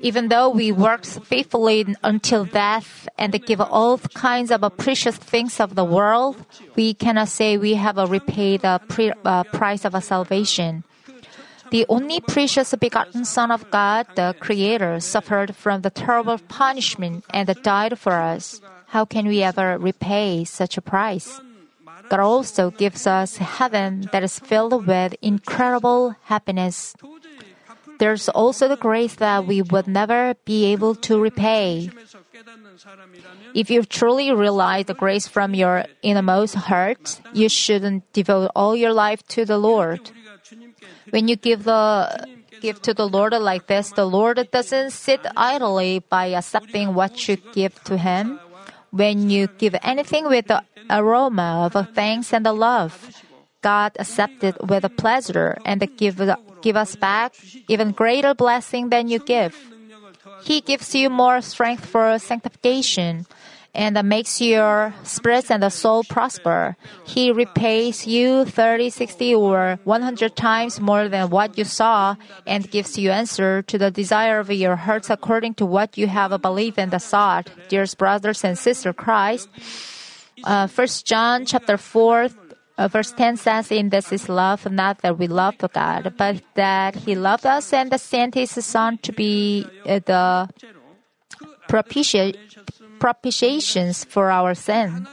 Even 0.01 0.29
though 0.29 0.49
we 0.49 0.71
worked 0.71 1.05
faithfully 1.05 1.85
until 2.03 2.45
death 2.45 3.07
and 3.17 3.33
give 3.45 3.61
all 3.61 3.97
kinds 3.97 4.51
of 4.51 4.61
precious 4.77 5.15
things 5.15 5.59
of 5.59 5.75
the 5.75 5.85
world, 5.85 6.43
we 6.75 6.93
cannot 6.93 7.29
say 7.29 7.57
we 7.57 7.75
have 7.75 7.97
repaid 8.09 8.61
the 8.61 8.81
uh, 9.23 9.43
price 9.43 9.85
of 9.85 9.93
salvation. 10.03 10.83
The 11.71 11.85
only 11.89 12.19
precious 12.19 12.73
begotten 12.75 13.25
Son 13.25 13.51
of 13.51 13.69
God, 13.69 14.07
the 14.15 14.35
Creator, 14.39 14.99
suffered 15.01 15.55
from 15.55 15.81
the 15.81 15.89
terrible 15.89 16.37
punishment 16.47 17.25
and 17.31 17.47
died 17.63 17.99
for 17.99 18.13
us. 18.13 18.61
How 18.87 19.05
can 19.05 19.27
we 19.27 19.41
ever 19.43 19.77
repay 19.77 20.45
such 20.45 20.77
a 20.77 20.81
price? 20.81 21.41
God 22.09 22.19
also 22.19 22.71
gives 22.71 23.07
us 23.07 23.37
heaven 23.37 24.09
that 24.11 24.23
is 24.23 24.39
filled 24.39 24.85
with 24.85 25.15
incredible 25.21 26.15
happiness. 26.23 26.95
There's 27.99 28.29
also 28.29 28.67
the 28.67 28.77
grace 28.77 29.15
that 29.15 29.45
we 29.45 29.61
would 29.61 29.87
never 29.87 30.35
be 30.45 30.71
able 30.73 30.95
to 31.07 31.19
repay. 31.19 31.89
If 33.53 33.69
you 33.69 33.83
truly 33.83 34.33
realize 34.33 34.85
the 34.85 34.93
grace 34.93 35.27
from 35.27 35.53
your 35.53 35.85
innermost 36.01 36.55
heart, 36.55 37.21
you 37.33 37.49
shouldn't 37.49 38.11
devote 38.13 38.51
all 38.55 38.75
your 38.75 38.93
life 38.93 39.25
to 39.29 39.45
the 39.45 39.57
Lord. 39.57 40.11
When 41.09 41.27
you 41.27 41.35
give 41.35 41.63
the 41.63 42.27
give 42.61 42.81
to 42.81 42.93
the 42.93 43.07
Lord 43.07 43.33
like 43.33 43.67
this, 43.67 43.91
the 43.91 44.05
Lord 44.05 44.39
doesn't 44.51 44.91
sit 44.91 45.21
idly 45.35 45.99
by 45.99 46.33
accepting 46.33 46.93
what 46.93 47.27
you 47.27 47.37
give 47.53 47.81
to 47.85 47.97
Him. 47.97 48.39
When 48.91 49.29
you 49.29 49.47
give 49.47 49.75
anything 49.83 50.27
with 50.27 50.47
the 50.47 50.63
aroma 50.89 51.69
of 51.71 51.89
thanks 51.93 52.33
and 52.33 52.45
the 52.45 52.53
love, 52.53 52.95
God 53.61 53.93
accepts 53.99 54.43
it 54.43 54.55
with 54.63 54.85
pleasure 54.95 55.57
and 55.65 55.81
give, 55.97 56.21
give 56.65 56.75
us 56.75 56.97
back 56.97 57.37
even 57.69 57.93
greater 57.93 58.33
blessing 58.33 58.89
than 58.89 59.07
you 59.07 59.19
give. 59.19 59.53
He 60.41 60.61
gives 60.61 60.95
you 60.97 61.13
more 61.13 61.39
strength 61.41 61.85
for 61.85 62.17
sanctification 62.17 63.29
and 63.75 63.93
makes 64.09 64.41
your 64.41 64.95
spirits 65.03 65.51
and 65.51 65.61
the 65.61 65.69
soul 65.69 66.03
prosper. 66.03 66.75
He 67.05 67.31
repays 67.31 68.07
you 68.07 68.45
30, 68.45 68.89
60, 68.89 69.35
or 69.35 69.77
100 69.83 70.35
times 70.35 70.79
more 70.79 71.07
than 71.07 71.29
what 71.29 71.57
you 71.57 71.65
saw 71.65 72.15
and 72.47 72.71
gives 72.71 72.97
you 72.97 73.11
answer 73.11 73.61
to 73.63 73.77
the 73.77 73.91
desire 73.91 74.39
of 74.39 74.49
your 74.49 74.75
hearts 74.75 75.11
according 75.11 75.53
to 75.55 75.65
what 75.67 75.99
you 75.99 76.07
have 76.07 76.41
believed 76.41 76.79
and 76.79 76.89
sought. 76.99 77.51
Dear 77.69 77.85
brothers 77.97 78.43
and 78.43 78.57
sisters 78.57 78.95
Christ, 78.97 79.49
uh, 80.43 80.67
1 80.67 80.87
John 81.03 81.45
chapter 81.45 81.77
4, 81.77 82.29
uh, 82.77 82.87
verse 82.87 83.11
10 83.11 83.37
says, 83.37 83.71
In 83.71 83.89
this 83.89 84.11
is 84.11 84.27
love, 84.29 84.69
not 84.69 84.99
that 85.01 85.17
we 85.17 85.27
love 85.27 85.55
God, 85.73 86.13
but 86.17 86.41
that 86.55 86.95
He 86.95 87.15
loved 87.15 87.45
us 87.45 87.73
and 87.73 87.99
sent 87.99 88.35
His 88.35 88.51
Son 88.51 88.97
to 88.99 89.11
be 89.11 89.65
uh, 89.85 89.99
the 90.05 90.49
propitiation 91.67 92.35
propitiations 92.99 94.03
for 94.05 94.31
our 94.31 94.55
sin. 94.55 95.07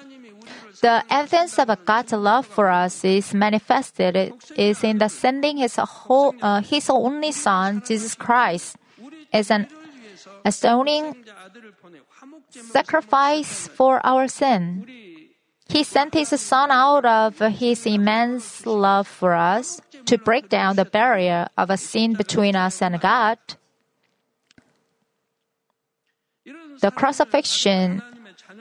The 0.80 1.04
evidence 1.10 1.58
of 1.58 1.68
God's 1.84 2.12
love 2.12 2.46
for 2.46 2.70
us 2.70 3.04
is 3.04 3.34
manifested 3.34 4.34
is 4.56 4.82
in 4.82 4.98
the 4.98 5.08
sending 5.08 5.58
His 5.58 5.76
whole, 5.76 6.34
uh, 6.42 6.62
His 6.62 6.90
only 6.90 7.32
Son, 7.32 7.82
Jesus 7.86 8.14
Christ, 8.14 8.76
as 9.32 9.50
an 9.50 9.68
atoning 10.44 11.24
sacrifice 12.50 13.68
for 13.68 14.04
our 14.04 14.26
sin. 14.26 14.86
He 15.72 15.84
sent 15.84 16.12
His 16.12 16.28
Son 16.38 16.70
out 16.70 17.06
of 17.06 17.38
His 17.38 17.86
immense 17.86 18.66
love 18.66 19.08
for 19.08 19.32
us 19.32 19.80
to 20.04 20.18
break 20.18 20.50
down 20.50 20.76
the 20.76 20.84
barrier 20.84 21.48
of 21.56 21.70
a 21.70 21.78
sin 21.78 22.12
between 22.12 22.54
us 22.54 22.82
and 22.82 23.00
God. 23.00 23.38
The 26.80 26.90
crucifixion 26.90 28.02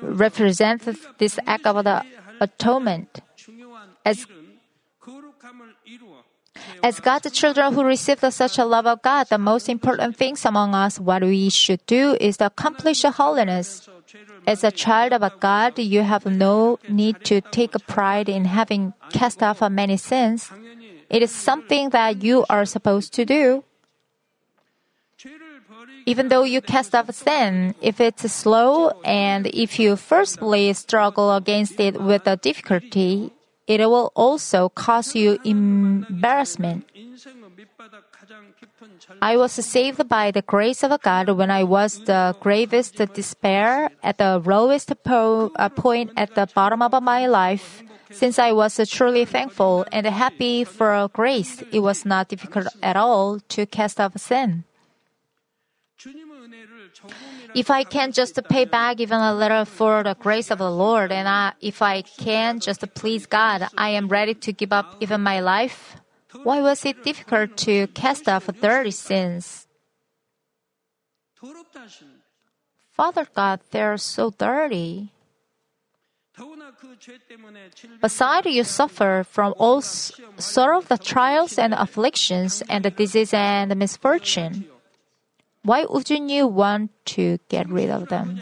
represents 0.02 0.88
this 1.18 1.38
act 1.46 1.68
of 1.68 1.84
the 1.84 2.06
atonement. 2.40 3.20
As, 4.06 4.26
as 6.84 7.00
God's 7.00 7.32
children 7.32 7.74
who 7.74 7.84
receive 7.84 8.20
such 8.34 8.58
a 8.58 8.66
love 8.66 8.86
of 8.88 9.02
God, 9.02 9.28
the 9.30 9.38
most 9.38 9.70
important 9.70 10.18
things 10.18 10.46
among 10.46 10.74
us, 10.76 11.00
what 11.00 11.22
we 11.22 11.50
should 11.50 11.86
do 11.86 12.18
is 12.20 12.38
to 12.38 12.48
accomplish 12.48 13.04
holiness. 13.04 13.88
As 14.46 14.64
a 14.64 14.72
child 14.72 15.14
of 15.14 15.40
God, 15.40 15.80
you 15.80 16.02
have 16.02 16.26
no 16.26 16.80
need 16.90 17.24
to 17.26 17.42
take 17.42 17.74
pride 17.88 18.28
in 18.28 18.46
having 18.46 18.94
cast 19.12 19.42
off 19.42 19.62
many 19.70 19.98
sins. 19.98 20.52
It 21.10 21.22
is 21.22 21.32
something 21.32 21.90
that 21.92 22.24
you 22.24 22.46
are 22.50 22.66
supposed 22.66 23.14
to 23.14 23.26
do. 23.26 23.64
Even 26.06 26.30
though 26.30 26.44
you 26.44 26.62
cast 26.62 26.96
off 26.96 27.14
sin, 27.14 27.76
if 27.82 28.02
it's 28.02 28.30
slow 28.32 28.90
and 29.06 29.48
if 29.48 29.80
you 29.80 29.96
firstly 29.96 30.74
struggle 30.74 31.36
against 31.36 31.80
it 31.80 32.02
with 32.02 32.26
a 32.28 32.38
difficulty, 32.38 33.32
it 33.80 33.88
will 33.88 34.12
also 34.16 34.70
cause 34.70 35.16
you 35.16 35.40
embarrassment. 35.46 36.86
I 39.22 39.38
was 39.38 39.52
saved 39.54 40.08
by 40.10 40.32
the 40.32 40.42
grace 40.42 40.84
of 40.84 40.92
God 41.02 41.30
when 41.30 41.52
I 41.52 41.64
was 41.64 42.04
the 42.06 42.36
gravest 42.40 42.96
despair 43.14 43.92
at 44.04 44.18
the 44.18 44.42
lowest 44.44 44.92
po- 45.04 45.52
uh, 45.56 45.70
point 45.70 46.12
at 46.18 46.36
the 46.36 46.48
bottom 46.54 46.82
of 46.82 46.92
my 47.04 47.28
life. 47.28 47.84
Since 48.10 48.40
I 48.40 48.52
was 48.52 48.76
truly 48.90 49.24
thankful 49.24 49.86
and 49.92 50.06
happy 50.06 50.64
for 50.66 51.08
grace, 51.14 51.64
it 51.72 51.80
was 51.80 52.06
not 52.06 52.28
difficult 52.28 52.68
at 52.84 52.98
all 52.98 53.40
to 53.50 53.66
cast 53.66 54.02
off 54.02 54.18
sin. 54.18 54.66
If 57.54 57.70
I 57.70 57.84
can 57.84 58.12
just 58.12 58.40
pay 58.50 58.66
back 58.66 59.00
even 59.00 59.20
a 59.20 59.34
little 59.34 59.66
for 59.66 60.04
the 60.04 60.16
grace 60.16 60.52
of 60.52 60.60
the 60.60 60.72
Lord, 60.72 61.12
and 61.12 61.28
I, 61.28 61.54
if 61.60 61.82
I 61.82 62.02
can 62.02 62.60
just 62.60 62.82
please 62.94 63.26
God, 63.26 63.68
I 63.78 63.90
am 63.90 64.08
ready 64.08 64.34
to 64.36 64.54
give 64.54 64.72
up 64.72 64.96
even 65.00 65.22
my 65.22 65.40
life. 65.42 65.98
Why 66.44 66.62
was 66.62 66.86
it 66.86 67.04
difficult 67.04 67.58
to 67.68 67.88
cast 67.88 68.30
off 68.30 68.48
dirty 68.62 68.92
sins? 68.92 69.68
Father 72.92 73.28
God, 73.36 73.60
they're 73.72 73.98
so 73.98 74.30
dirty. 74.32 75.12
Besides, 78.02 78.48
you 78.48 78.64
suffer 78.64 79.26
from 79.30 79.54
all 79.58 79.82
sort 79.82 80.76
of 80.78 80.88
the 80.88 80.98
trials 80.98 81.58
and 81.58 81.74
afflictions 81.74 82.64
and 82.70 82.86
the 82.86 82.92
disease 82.92 83.34
and 83.34 83.70
the 83.70 83.76
misfortune. 83.76 84.66
Why 85.64 85.86
wouldn't 85.86 86.30
you 86.30 86.48
want 86.48 86.90
to 87.18 87.38
get 87.50 87.70
rid 87.70 87.90
of 87.90 88.10
them? 88.10 88.42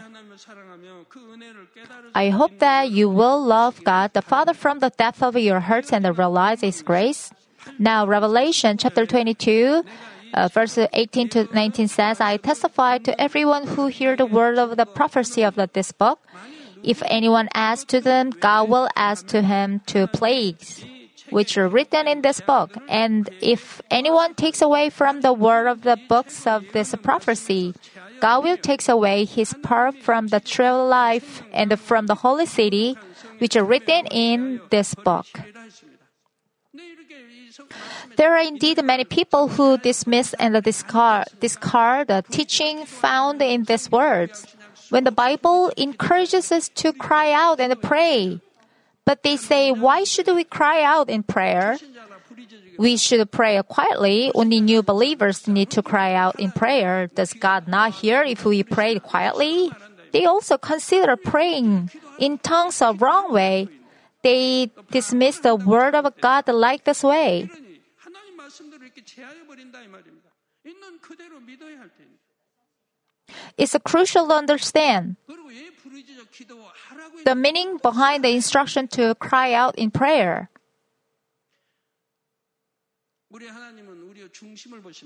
I 2.14 2.30
hope 2.30 2.58
that 2.60 2.90
you 2.90 3.08
will 3.08 3.42
love 3.42 3.84
God 3.84 4.14
the 4.14 4.22
Father 4.22 4.54
from 4.54 4.78
the 4.78 4.90
depth 4.90 5.22
of 5.22 5.36
your 5.36 5.60
hearts 5.60 5.92
and 5.92 6.04
realize 6.16 6.62
His 6.62 6.82
grace. 6.82 7.30
Now, 7.78 8.06
Revelation 8.06 8.78
chapter 8.78 9.04
22, 9.06 9.84
Uh, 10.32 10.46
verse 10.46 10.78
18 10.78 11.28
to 11.28 11.48
19 11.52 11.88
says, 11.88 12.20
I 12.20 12.36
testify 12.36 12.98
to 12.98 13.20
everyone 13.20 13.66
who 13.66 13.88
hear 13.88 14.14
the 14.14 14.26
word 14.26 14.58
of 14.58 14.76
the 14.76 14.86
prophecy 14.86 15.42
of 15.42 15.56
this 15.72 15.90
book. 15.90 16.20
If 16.84 17.02
anyone 17.06 17.48
adds 17.52 17.84
to 17.86 18.00
them, 18.00 18.30
God 18.30 18.68
will 18.70 18.88
add 18.94 19.18
to 19.34 19.42
him 19.42 19.80
two 19.86 20.06
plagues, 20.06 20.84
which 21.30 21.56
are 21.56 21.68
written 21.68 22.06
in 22.06 22.22
this 22.22 22.40
book. 22.40 22.76
And 22.88 23.28
if 23.40 23.80
anyone 23.90 24.34
takes 24.34 24.62
away 24.62 24.90
from 24.90 25.20
the 25.22 25.32
word 25.32 25.66
of 25.66 25.82
the 25.82 25.98
books 26.08 26.46
of 26.46 26.64
this 26.72 26.94
prophecy, 27.02 27.74
God 28.20 28.44
will 28.44 28.56
take 28.56 28.86
away 28.88 29.24
his 29.24 29.54
part 29.62 29.96
from 29.96 30.28
the 30.28 30.40
true 30.40 30.84
life 30.84 31.42
and 31.52 31.78
from 31.80 32.06
the 32.06 32.16
holy 32.16 32.46
city, 32.46 32.96
which 33.38 33.56
are 33.56 33.64
written 33.64 34.06
in 34.10 34.60
this 34.70 34.94
book. 34.94 35.26
There 38.16 38.34
are 38.34 38.42
indeed 38.42 38.82
many 38.84 39.04
people 39.04 39.48
who 39.48 39.78
dismiss 39.78 40.34
and 40.34 40.62
discard, 40.62 41.28
discard 41.40 42.08
the 42.08 42.24
teaching 42.30 42.84
found 42.84 43.40
in 43.42 43.64
these 43.64 43.90
words 43.90 44.46
when 44.90 45.04
the 45.04 45.12
Bible 45.12 45.70
encourages 45.76 46.52
us 46.52 46.68
to 46.82 46.92
cry 46.92 47.32
out 47.32 47.60
and 47.60 47.80
pray. 47.80 48.40
But 49.06 49.22
they 49.22 49.36
say, 49.36 49.72
why 49.72 50.04
should 50.04 50.28
we 50.28 50.44
cry 50.44 50.82
out 50.82 51.10
in 51.10 51.22
prayer? 51.22 51.78
We 52.78 52.96
should 52.96 53.30
pray 53.30 53.60
quietly. 53.66 54.30
Only 54.34 54.60
new 54.60 54.82
believers 54.82 55.48
need 55.48 55.70
to 55.72 55.82
cry 55.82 56.14
out 56.14 56.38
in 56.38 56.52
prayer. 56.52 57.08
Does 57.08 57.32
God 57.32 57.68
not 57.68 57.92
hear 57.92 58.22
if 58.22 58.44
we 58.44 58.62
pray 58.62 58.98
quietly? 58.98 59.70
They 60.12 60.24
also 60.24 60.58
consider 60.58 61.16
praying 61.16 61.90
in 62.18 62.38
tongues 62.38 62.80
a 62.80 62.92
wrong 62.92 63.32
way. 63.32 63.68
They 64.22 64.70
dismiss 64.90 65.38
the 65.40 65.56
word 65.56 65.94
of 65.94 66.06
God 66.20 66.48
like 66.48 66.84
this 66.84 67.02
way. 67.02 67.48
It's 73.56 73.76
crucial 73.84 74.28
to 74.28 74.34
understand 74.34 75.16
the 77.24 77.34
meaning 77.34 77.78
behind 77.82 78.24
the 78.24 78.30
instruction 78.30 78.88
to 78.88 79.14
cry 79.16 79.52
out 79.52 79.76
in 79.76 79.90
prayer. 79.90 80.50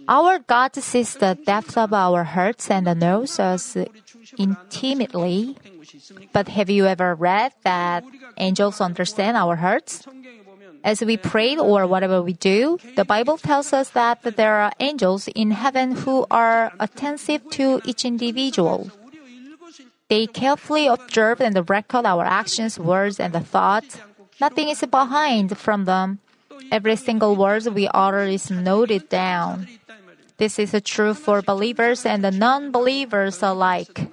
Our 0.09 0.39
God 0.39 0.75
sees 0.77 1.15
the 1.15 1.37
depth 1.45 1.77
of 1.77 1.93
our 1.93 2.25
hearts 2.25 2.71
and 2.71 2.87
knows 2.99 3.39
us 3.39 3.77
intimately. 4.39 5.57
But 6.33 6.49
have 6.49 6.71
you 6.71 6.87
ever 6.87 7.15
read 7.15 7.53
that 7.65 8.05
angels 8.39 8.81
understand 8.81 9.37
our 9.37 9.57
hearts? 9.57 10.09
As 10.83 11.01
we 11.03 11.17
pray 11.17 11.57
or 11.57 11.87
whatever 11.87 12.23
we 12.23 12.33
do, 12.33 12.79
the 12.97 13.05
Bible 13.05 13.37
tells 13.37 13.73
us 13.73 13.91
that 13.91 14.23
there 14.23 14.57
are 14.57 14.73
angels 14.81 15.29
in 15.29 15.51
heaven 15.51 15.93
who 15.93 16.27
are 16.31 16.73
attentive 16.81 17.49
to 17.51 17.81
each 17.85 18.05
individual. 18.05 18.91
They 20.09 20.27
carefully 20.27 20.87
observe 20.87 21.41
and 21.41 21.57
record 21.69 22.07
our 22.07 22.25
actions, 22.25 22.79
words, 22.79 23.19
and 23.19 23.35
thoughts. 23.47 23.99
Nothing 24.41 24.69
is 24.69 24.83
behind 24.85 25.57
from 25.57 25.85
them. 25.85 26.19
Every 26.71 26.97
single 26.97 27.37
word 27.37 27.67
we 27.67 27.89
utter 27.89 28.23
is 28.23 28.51
noted 28.51 29.09
down. 29.09 29.69
This 30.37 30.59
is 30.59 30.75
true 30.85 31.15
for 31.15 31.43
believers 31.43 32.05
and 32.05 32.23
non 32.39 32.73
believers 32.73 33.43
alike. 33.43 34.11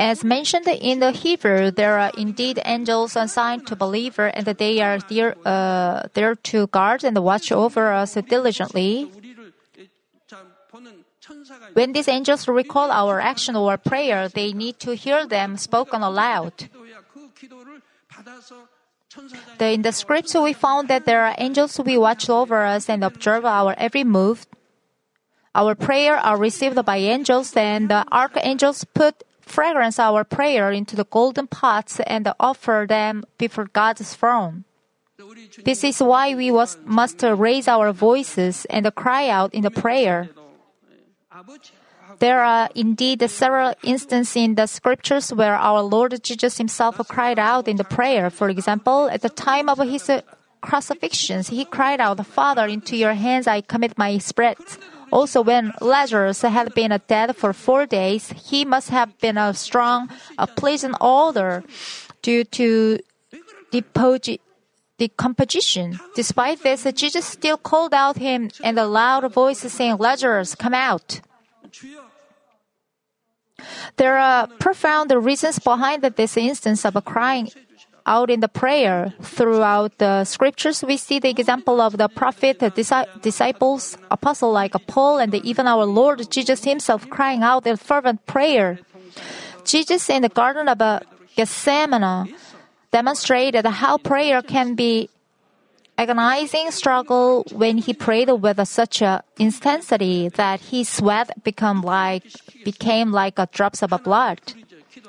As 0.00 0.24
mentioned 0.24 0.66
in 0.66 1.00
the 1.00 1.10
Hebrew, 1.12 1.70
there 1.70 1.98
are 1.98 2.10
indeed 2.16 2.58
angels 2.64 3.16
assigned 3.16 3.66
to 3.66 3.76
believer, 3.76 4.28
and 4.32 4.46
they 4.46 4.80
are 4.80 4.98
there, 4.98 5.36
uh, 5.44 6.08
there 6.14 6.34
to 6.48 6.68
guard 6.68 7.04
and 7.04 7.18
watch 7.18 7.52
over 7.52 7.92
us 7.92 8.14
diligently. 8.14 9.12
When 11.74 11.92
these 11.92 12.08
angels 12.08 12.48
recall 12.48 12.90
our 12.90 13.20
action 13.20 13.54
or 13.54 13.76
prayer, 13.76 14.26
they 14.26 14.54
need 14.54 14.80
to 14.80 14.96
hear 14.96 15.26
them 15.26 15.58
spoken 15.58 16.00
aloud. 16.00 16.54
The, 19.58 19.68
in 19.68 19.82
the 19.82 19.92
scripts, 19.92 20.34
we 20.34 20.54
found 20.54 20.88
that 20.88 21.04
there 21.04 21.26
are 21.26 21.34
angels 21.36 21.76
who 21.76 22.00
watch 22.00 22.30
over 22.30 22.64
us 22.64 22.88
and 22.88 23.04
observe 23.04 23.44
our 23.44 23.74
every 23.76 24.04
move. 24.04 24.46
Our 25.54 25.74
prayer 25.74 26.16
are 26.16 26.38
received 26.38 26.82
by 26.86 26.96
angels, 26.96 27.52
and 27.54 27.90
the 27.90 28.06
archangels 28.10 28.84
put 28.84 29.24
fragrance 29.50 29.98
our 29.98 30.24
prayer 30.24 30.70
into 30.70 30.94
the 30.96 31.04
golden 31.04 31.46
pots 31.46 32.00
and 32.06 32.32
offer 32.38 32.86
them 32.88 33.24
before 33.36 33.66
God's 33.66 34.14
throne. 34.14 34.64
This 35.64 35.84
is 35.84 36.00
why 36.00 36.34
we 36.34 36.50
must 36.84 37.22
raise 37.22 37.68
our 37.68 37.92
voices 37.92 38.64
and 38.70 38.88
cry 38.94 39.28
out 39.28 39.52
in 39.52 39.62
the 39.62 39.70
prayer. 39.70 40.30
There 42.18 42.42
are 42.42 42.68
indeed 42.74 43.28
several 43.30 43.74
instances 43.82 44.36
in 44.36 44.54
the 44.54 44.66
scriptures 44.66 45.32
where 45.32 45.54
our 45.54 45.82
Lord 45.82 46.22
Jesus 46.22 46.58
himself 46.58 46.96
cried 47.08 47.38
out 47.38 47.68
in 47.68 47.76
the 47.76 47.84
prayer. 47.84 48.30
For 48.30 48.48
example, 48.48 49.08
at 49.10 49.22
the 49.22 49.28
time 49.28 49.68
of 49.68 49.78
his 49.78 50.10
crucifixions, 50.60 51.48
he 51.48 51.64
cried 51.64 52.00
out, 52.00 52.24
Father, 52.26 52.66
into 52.66 52.96
your 52.96 53.14
hands 53.14 53.46
I 53.46 53.60
commit 53.60 53.96
my 53.96 54.18
spirit. 54.18 54.58
Also, 55.12 55.42
when 55.42 55.72
Lazarus 55.80 56.42
had 56.42 56.74
been 56.74 56.98
dead 57.08 57.36
for 57.36 57.52
four 57.52 57.86
days, 57.86 58.30
he 58.30 58.64
must 58.64 58.90
have 58.90 59.18
been 59.18 59.36
a 59.36 59.54
strong, 59.54 60.08
a 60.38 60.46
pleasant 60.46 60.96
odor 61.00 61.64
due 62.22 62.44
to 62.44 62.98
depogi- 63.72 64.40
decomposition. 64.98 65.98
Despite 66.14 66.62
this, 66.62 66.86
Jesus 66.94 67.24
still 67.24 67.56
called 67.56 67.94
out 67.94 68.18
him 68.18 68.50
in 68.62 68.78
a 68.78 68.86
loud 68.86 69.32
voice 69.32 69.60
saying, 69.60 69.96
Lazarus, 69.96 70.54
come 70.54 70.74
out. 70.74 71.20
There 73.96 74.16
are 74.16 74.46
profound 74.46 75.10
reasons 75.12 75.58
behind 75.58 76.02
this 76.02 76.36
instance 76.36 76.84
of 76.84 77.04
crying 77.04 77.50
out 78.06 78.30
in 78.30 78.40
the 78.40 78.48
prayer. 78.48 79.14
Throughout 79.20 79.98
the 79.98 80.24
scriptures, 80.24 80.82
we 80.84 80.96
see 80.96 81.18
the 81.18 81.30
example 81.30 81.80
of 81.80 81.96
the 81.96 82.08
prophet, 82.08 82.58
the 82.58 82.70
disciples, 83.20 83.96
apostle 84.10 84.52
like 84.52 84.74
Paul, 84.86 85.18
and 85.18 85.34
even 85.34 85.66
our 85.66 85.84
Lord 85.84 86.30
Jesus 86.30 86.64
himself 86.64 87.08
crying 87.08 87.42
out 87.42 87.66
in 87.66 87.76
fervent 87.76 88.26
prayer. 88.26 88.78
Jesus 89.64 90.08
in 90.10 90.22
the 90.22 90.28
Garden 90.28 90.68
of 90.68 91.02
Gethsemane 91.36 92.34
demonstrated 92.90 93.66
how 93.66 93.98
prayer 93.98 94.42
can 94.42 94.74
be 94.74 95.08
agonizing 95.96 96.70
struggle 96.70 97.44
when 97.52 97.76
he 97.76 97.92
prayed 97.92 98.30
with 98.30 98.66
such 98.66 99.02
a 99.02 99.22
intensity 99.38 100.28
that 100.30 100.60
his 100.60 100.88
sweat 100.88 101.44
become 101.44 101.82
like 101.82 102.24
became 102.64 103.12
like 103.12 103.38
a 103.38 103.46
drops 103.52 103.82
of 103.82 103.90
blood. 104.02 104.40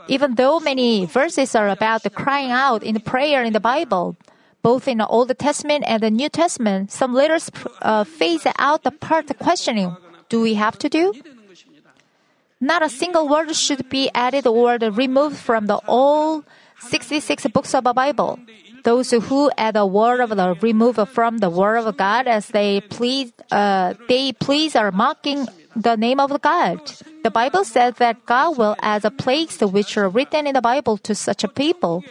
Even 0.08 0.36
though 0.36 0.60
many 0.60 1.06
verses 1.06 1.56
are 1.56 1.70
about 1.70 2.04
the 2.04 2.10
crying 2.10 2.52
out 2.52 2.84
in 2.84 3.00
prayer 3.02 3.44
in 3.44 3.54
the 3.54 3.60
Bible, 3.60 4.16
both 4.62 4.88
in 4.88 4.98
the 5.00 5.08
Old 5.08 5.32
Testament 5.38 5.84
and 5.88 6.04
the 6.04 6.12
New 6.12 6.30
Testament, 6.30 6.92
some 6.92 7.14
leaders 7.14 7.50
uh, 7.82 8.04
phase 8.04 8.46
out 8.60 8.84
the 8.84 8.92
part 8.92 9.28
questioning, 9.40 9.96
do 10.30 10.42
we 10.42 10.56
have 10.56 10.78
to 10.80 10.90
do? 10.90 11.14
Not 12.60 12.84
a 12.84 12.90
single 12.90 13.28
word 13.28 13.56
should 13.56 13.90
be 13.90 14.12
added 14.14 14.46
or 14.46 14.78
removed 14.78 15.38
from 15.38 15.66
the 15.66 15.82
all 15.88 16.44
66 16.80 17.48
books 17.48 17.74
of 17.74 17.84
the 17.84 17.94
Bible. 17.94 18.40
Those 18.84 19.12
who 19.12 19.52
add 19.58 19.76
a 19.76 19.86
word 19.86 20.22
of 20.22 20.30
the 20.30 20.56
remove 20.62 20.98
from 21.10 21.40
the 21.40 21.50
word 21.50 21.78
of 21.86 21.98
God 21.98 22.28
as 22.28 22.48
they 22.48 22.82
please, 22.82 23.32
uh, 23.52 23.94
they 24.08 24.34
please 24.34 24.76
are 24.76 24.92
mocking 24.92 25.48
the 25.76 25.96
name 25.96 26.20
of 26.20 26.42
God. 26.42 26.82
The 27.24 27.32
Bible 27.32 27.64
says 27.64 27.96
that 27.96 28.26
God 28.26 28.58
will 28.58 28.76
add 28.82 29.04
the 29.04 29.12
plagues 29.12 29.60
which 29.62 29.98
are 29.98 30.10
written 30.10 30.48
in 30.48 30.54
the 30.54 30.62
Bible 30.62 30.98
to 30.98 31.14
such 31.14 31.44
a 31.44 31.48
people. 31.48 32.04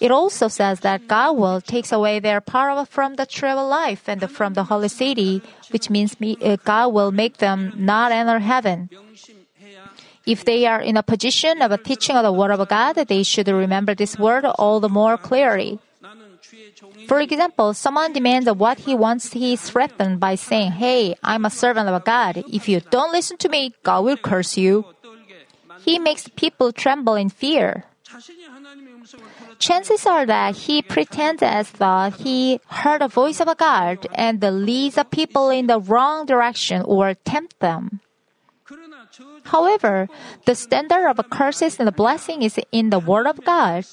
It 0.00 0.10
also 0.10 0.48
says 0.48 0.80
that 0.80 1.08
God 1.08 1.36
will 1.36 1.60
take 1.60 1.90
away 1.92 2.20
their 2.20 2.40
power 2.40 2.84
from 2.84 3.16
the 3.16 3.26
tribal 3.26 3.68
life 3.68 4.08
and 4.08 4.30
from 4.30 4.54
the 4.54 4.64
holy 4.64 4.88
city, 4.88 5.42
which 5.70 5.90
means 5.90 6.16
uh, 6.20 6.56
God 6.64 6.88
will 6.88 7.12
make 7.12 7.38
them 7.38 7.72
not 7.76 8.12
enter 8.12 8.38
heaven. 8.38 8.88
If 10.26 10.44
they 10.44 10.66
are 10.66 10.80
in 10.80 10.96
a 10.96 11.02
position 11.02 11.62
of 11.62 11.70
a 11.70 11.78
teaching 11.78 12.16
of 12.16 12.24
the 12.24 12.32
Word 12.32 12.50
of 12.50 12.68
God, 12.68 12.96
they 12.96 13.22
should 13.22 13.48
remember 13.48 13.94
this 13.94 14.18
word 14.18 14.44
all 14.44 14.80
the 14.80 14.88
more 14.88 15.16
clearly. 15.16 15.78
For 17.08 17.20
example, 17.20 17.74
someone 17.74 18.12
demands 18.12 18.50
what 18.50 18.78
he 18.80 18.94
wants, 18.94 19.32
he 19.32 19.54
is 19.54 19.70
threatened 19.70 20.20
by 20.20 20.34
saying, 20.34 20.72
Hey, 20.72 21.16
I'm 21.22 21.44
a 21.44 21.50
servant 21.50 21.88
of 21.88 22.04
God. 22.04 22.44
If 22.52 22.68
you 22.68 22.80
don't 22.80 23.12
listen 23.12 23.36
to 23.38 23.48
me, 23.48 23.74
God 23.82 24.04
will 24.04 24.16
curse 24.16 24.56
you. 24.56 24.84
He 25.84 25.98
makes 25.98 26.28
people 26.28 26.72
tremble 26.72 27.14
in 27.14 27.30
fear. 27.30 27.84
Chances 29.58 30.06
are 30.06 30.26
that 30.26 30.56
he 30.56 30.82
pretends 30.82 31.42
as 31.42 31.70
though 31.72 32.10
he 32.10 32.60
heard 32.66 33.02
a 33.02 33.08
voice 33.08 33.40
of 33.40 33.48
a 33.48 33.54
God 33.54 34.06
and 34.14 34.42
leads 34.42 34.96
the 34.96 35.04
people 35.04 35.50
in 35.50 35.66
the 35.66 35.80
wrong 35.80 36.26
direction 36.26 36.82
or 36.82 37.14
tempt 37.14 37.58
them. 37.60 38.00
However, 39.44 40.08
the 40.44 40.54
standard 40.54 41.06
of 41.06 41.30
curses 41.30 41.78
and 41.78 41.94
blessing 41.94 42.42
is 42.42 42.58
in 42.72 42.90
the 42.90 42.98
Word 42.98 43.26
of 43.26 43.44
God. 43.44 43.84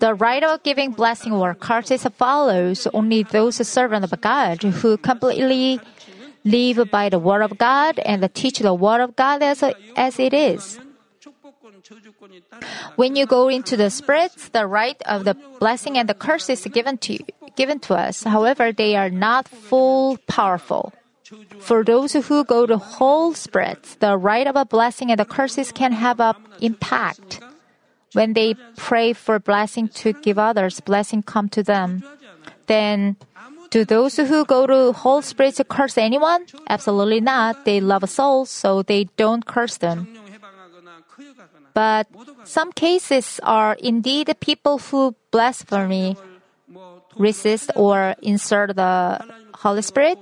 The 0.00 0.14
right 0.14 0.42
of 0.42 0.62
giving 0.62 0.92
blessing 0.92 1.32
or 1.32 1.54
curses 1.54 2.04
follows 2.16 2.86
only 2.92 3.22
those 3.22 3.56
servants 3.66 4.12
of 4.12 4.20
God 4.20 4.62
who 4.62 4.96
completely 4.96 5.80
live 6.44 6.90
by 6.90 7.08
the 7.08 7.18
Word 7.18 7.42
of 7.42 7.58
God 7.58 7.98
and 8.00 8.22
teach 8.34 8.58
the 8.58 8.74
Word 8.74 9.00
of 9.00 9.16
God 9.16 9.42
as, 9.42 9.62
as 9.96 10.18
it 10.18 10.34
is. 10.34 10.78
When 12.96 13.16
you 13.16 13.26
go 13.26 13.48
into 13.48 13.76
the 13.76 13.90
spirits, 13.90 14.48
the 14.48 14.66
right 14.66 15.00
of 15.06 15.24
the 15.24 15.34
blessing 15.58 15.98
and 15.98 16.08
the 16.08 16.14
curse 16.14 16.48
is 16.50 16.64
given 16.66 16.98
to 16.98 17.14
you, 17.14 17.24
given 17.56 17.80
to 17.80 17.94
us. 17.94 18.24
However, 18.24 18.72
they 18.72 18.96
are 18.96 19.10
not 19.10 19.48
full 19.48 20.18
powerful. 20.26 20.92
For 21.60 21.82
those 21.82 22.12
who 22.12 22.44
go 22.44 22.66
to 22.66 22.76
whole 22.76 23.34
spirits, 23.34 23.96
the 23.96 24.16
right 24.18 24.46
of 24.46 24.56
a 24.56 24.64
blessing 24.64 25.10
and 25.10 25.18
the 25.18 25.24
curses 25.24 25.72
can 25.72 25.92
have 25.92 26.20
an 26.20 26.34
impact. 26.60 27.40
When 28.12 28.34
they 28.34 28.54
pray 28.76 29.12
for 29.12 29.38
blessing 29.38 29.88
to 30.04 30.12
give 30.12 30.38
others, 30.38 30.80
blessing 30.80 31.22
come 31.22 31.48
to 31.50 31.62
them. 31.62 32.02
Then, 32.66 33.16
do 33.70 33.84
those 33.84 34.16
who 34.16 34.44
go 34.44 34.66
to 34.66 34.92
whole 34.92 35.22
spirits 35.22 35.60
curse 35.68 35.96
anyone? 35.96 36.44
Absolutely 36.68 37.20
not. 37.20 37.64
They 37.64 37.80
love 37.80 38.08
souls, 38.08 38.50
so 38.50 38.82
they 38.82 39.08
don't 39.16 39.46
curse 39.46 39.78
them. 39.78 40.06
But 41.72 42.06
some 42.44 42.72
cases 42.72 43.40
are 43.42 43.74
indeed 43.80 44.28
people 44.40 44.76
who 44.78 45.14
blaspheme, 45.30 46.16
resist, 47.16 47.70
or 47.74 48.14
insert 48.20 48.76
the 48.76 49.24
Holy 49.54 49.80
Spirit. 49.80 50.18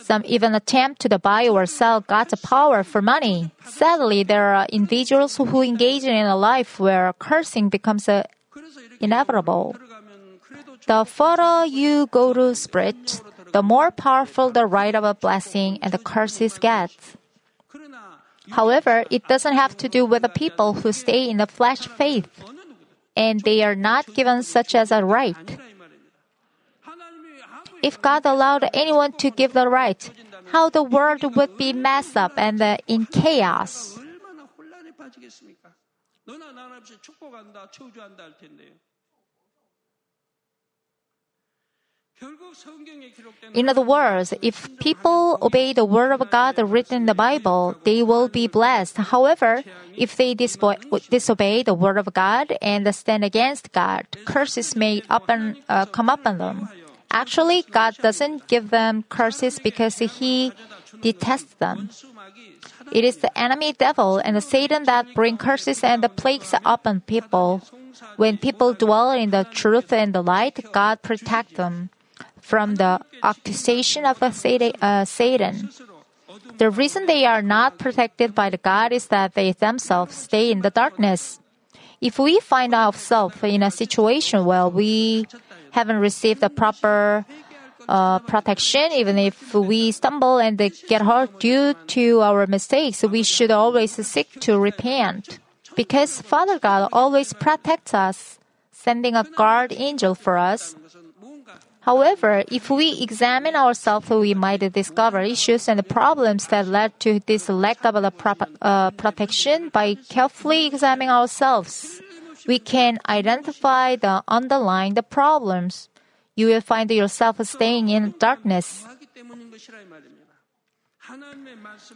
Some 0.00 0.22
even 0.26 0.54
attempt 0.54 1.00
to 1.02 1.18
buy 1.18 1.48
or 1.48 1.66
sell 1.66 2.00
God's 2.00 2.34
power 2.40 2.82
for 2.82 3.00
money. 3.00 3.50
Sadly, 3.64 4.22
there 4.22 4.54
are 4.54 4.66
individuals 4.72 5.36
who 5.36 5.62
engage 5.62 6.04
in 6.04 6.26
a 6.26 6.36
life 6.36 6.80
where 6.80 7.12
cursing 7.18 7.68
becomes 7.68 8.08
uh, 8.08 8.24
inevitable. 9.00 9.76
The 10.86 11.04
further 11.04 11.64
you 11.66 12.06
go 12.10 12.32
to 12.32 12.54
spirit, 12.54 13.22
the 13.52 13.62
more 13.62 13.90
powerful 13.90 14.50
the 14.50 14.66
right 14.66 14.94
of 14.94 15.04
a 15.04 15.14
blessing 15.14 15.78
and 15.80 15.92
the 15.92 15.98
curses 15.98 16.58
get. 16.58 16.90
However, 18.50 19.04
it 19.10 19.26
doesn't 19.26 19.54
have 19.54 19.76
to 19.78 19.88
do 19.88 20.04
with 20.04 20.22
the 20.22 20.28
people 20.28 20.74
who 20.74 20.92
stay 20.92 21.30
in 21.30 21.38
the 21.38 21.46
flesh 21.46 21.86
faith, 21.88 22.28
and 23.16 23.40
they 23.40 23.62
are 23.62 23.74
not 23.74 24.12
given 24.12 24.42
such 24.42 24.74
as 24.74 24.92
a 24.92 25.04
right. 25.04 25.58
If 27.84 28.00
God 28.00 28.24
allowed 28.24 28.64
anyone 28.72 29.12
to 29.20 29.28
give 29.28 29.52
the 29.52 29.68
right, 29.68 30.00
how 30.52 30.70
the 30.70 30.82
world 30.82 31.36
would 31.36 31.58
be 31.60 31.72
messed 31.76 32.16
up 32.16 32.32
and 32.36 32.80
in 32.88 33.04
chaos. 33.04 34.00
In 43.52 43.68
other 43.68 43.82
words, 43.82 44.32
if 44.40 44.70
people 44.78 45.36
obey 45.42 45.74
the 45.74 45.84
word 45.84 46.12
of 46.12 46.30
God 46.30 46.56
written 46.58 47.04
in 47.04 47.06
the 47.06 47.14
Bible, 47.14 47.76
they 47.84 48.02
will 48.02 48.28
be 48.28 48.46
blessed. 48.46 48.96
However, 48.96 49.62
if 49.96 50.16
they 50.16 50.32
disobey 50.32 51.62
the 51.62 51.74
word 51.74 51.98
of 51.98 52.14
God 52.14 52.56
and 52.62 52.88
stand 52.94 53.24
against 53.24 53.72
God, 53.72 54.06
curses 54.24 54.74
may 54.74 55.02
up 55.10 55.28
and, 55.28 55.60
uh, 55.68 55.84
come 55.86 56.08
upon 56.08 56.38
them. 56.38 56.68
Actually, 57.14 57.62
God 57.70 57.94
doesn't 58.02 58.48
give 58.48 58.70
them 58.70 59.04
curses 59.08 59.60
because 59.62 59.98
He 59.98 60.50
detests 61.00 61.54
them. 61.62 61.90
It 62.90 63.04
is 63.04 63.18
the 63.18 63.30
enemy 63.38 63.72
devil 63.72 64.18
and 64.18 64.34
the 64.34 64.42
Satan 64.42 64.82
that 64.84 65.14
bring 65.14 65.38
curses 65.38 65.84
and 65.84 66.02
the 66.02 66.08
plagues 66.08 66.52
upon 66.64 67.00
people. 67.06 67.62
When 68.16 68.36
people 68.36 68.74
dwell 68.74 69.12
in 69.12 69.30
the 69.30 69.46
truth 69.46 69.92
and 69.92 70.12
the 70.12 70.22
light, 70.22 70.58
God 70.72 71.02
protect 71.02 71.54
them 71.54 71.90
from 72.40 72.74
the 72.74 73.00
accusation 73.22 74.04
of 74.04 74.20
uh, 74.20 75.04
Satan. 75.04 75.70
The 76.58 76.70
reason 76.70 77.06
they 77.06 77.24
are 77.24 77.42
not 77.42 77.78
protected 77.78 78.34
by 78.34 78.50
the 78.50 78.58
God 78.58 78.92
is 78.92 79.06
that 79.06 79.34
they 79.34 79.52
themselves 79.52 80.14
stay 80.14 80.50
in 80.50 80.62
the 80.62 80.70
darkness. 80.70 81.38
If 82.00 82.18
we 82.18 82.40
find 82.40 82.74
ourselves 82.74 83.38
in 83.42 83.62
a 83.62 83.70
situation 83.70 84.44
where 84.44 84.68
we 84.68 85.26
haven't 85.74 85.98
received 85.98 86.40
the 86.40 86.48
proper 86.48 87.26
uh, 87.88 88.20
protection, 88.20 88.92
even 88.92 89.18
if 89.18 89.52
we 89.52 89.90
stumble 89.90 90.38
and 90.38 90.56
get 90.88 91.02
hurt 91.02 91.40
due 91.40 91.74
to 91.98 92.22
our 92.22 92.46
mistakes, 92.46 93.02
we 93.02 93.22
should 93.22 93.50
always 93.50 93.92
seek 94.06 94.30
to 94.40 94.58
repent. 94.58 95.40
Because 95.74 96.22
Father 96.22 96.58
God 96.60 96.88
always 96.92 97.32
protects 97.34 97.92
us, 97.92 98.38
sending 98.70 99.16
a 99.16 99.24
guard 99.24 99.74
angel 99.74 100.14
for 100.14 100.38
us. 100.38 100.76
However, 101.80 102.44
if 102.48 102.70
we 102.70 103.02
examine 103.02 103.56
ourselves, 103.56 104.08
we 104.08 104.32
might 104.32 104.64
discover 104.72 105.20
issues 105.20 105.68
and 105.68 105.86
problems 105.86 106.46
that 106.48 106.66
led 106.66 106.98
to 107.00 107.20
this 107.26 107.50
lack 107.50 107.84
of 107.84 107.94
the 108.00 108.12
uh, 108.62 108.90
protection 108.92 109.68
by 109.68 109.96
carefully 110.08 110.64
examining 110.66 111.10
ourselves. 111.10 112.00
We 112.46 112.58
can 112.58 112.98
identify 113.08 113.96
the 113.96 114.22
underlying 114.28 114.94
the 114.94 115.02
problems. 115.02 115.88
You 116.36 116.48
will 116.48 116.60
find 116.60 116.90
yourself 116.90 117.40
staying 117.46 117.88
in 117.88 118.14
darkness. 118.18 118.84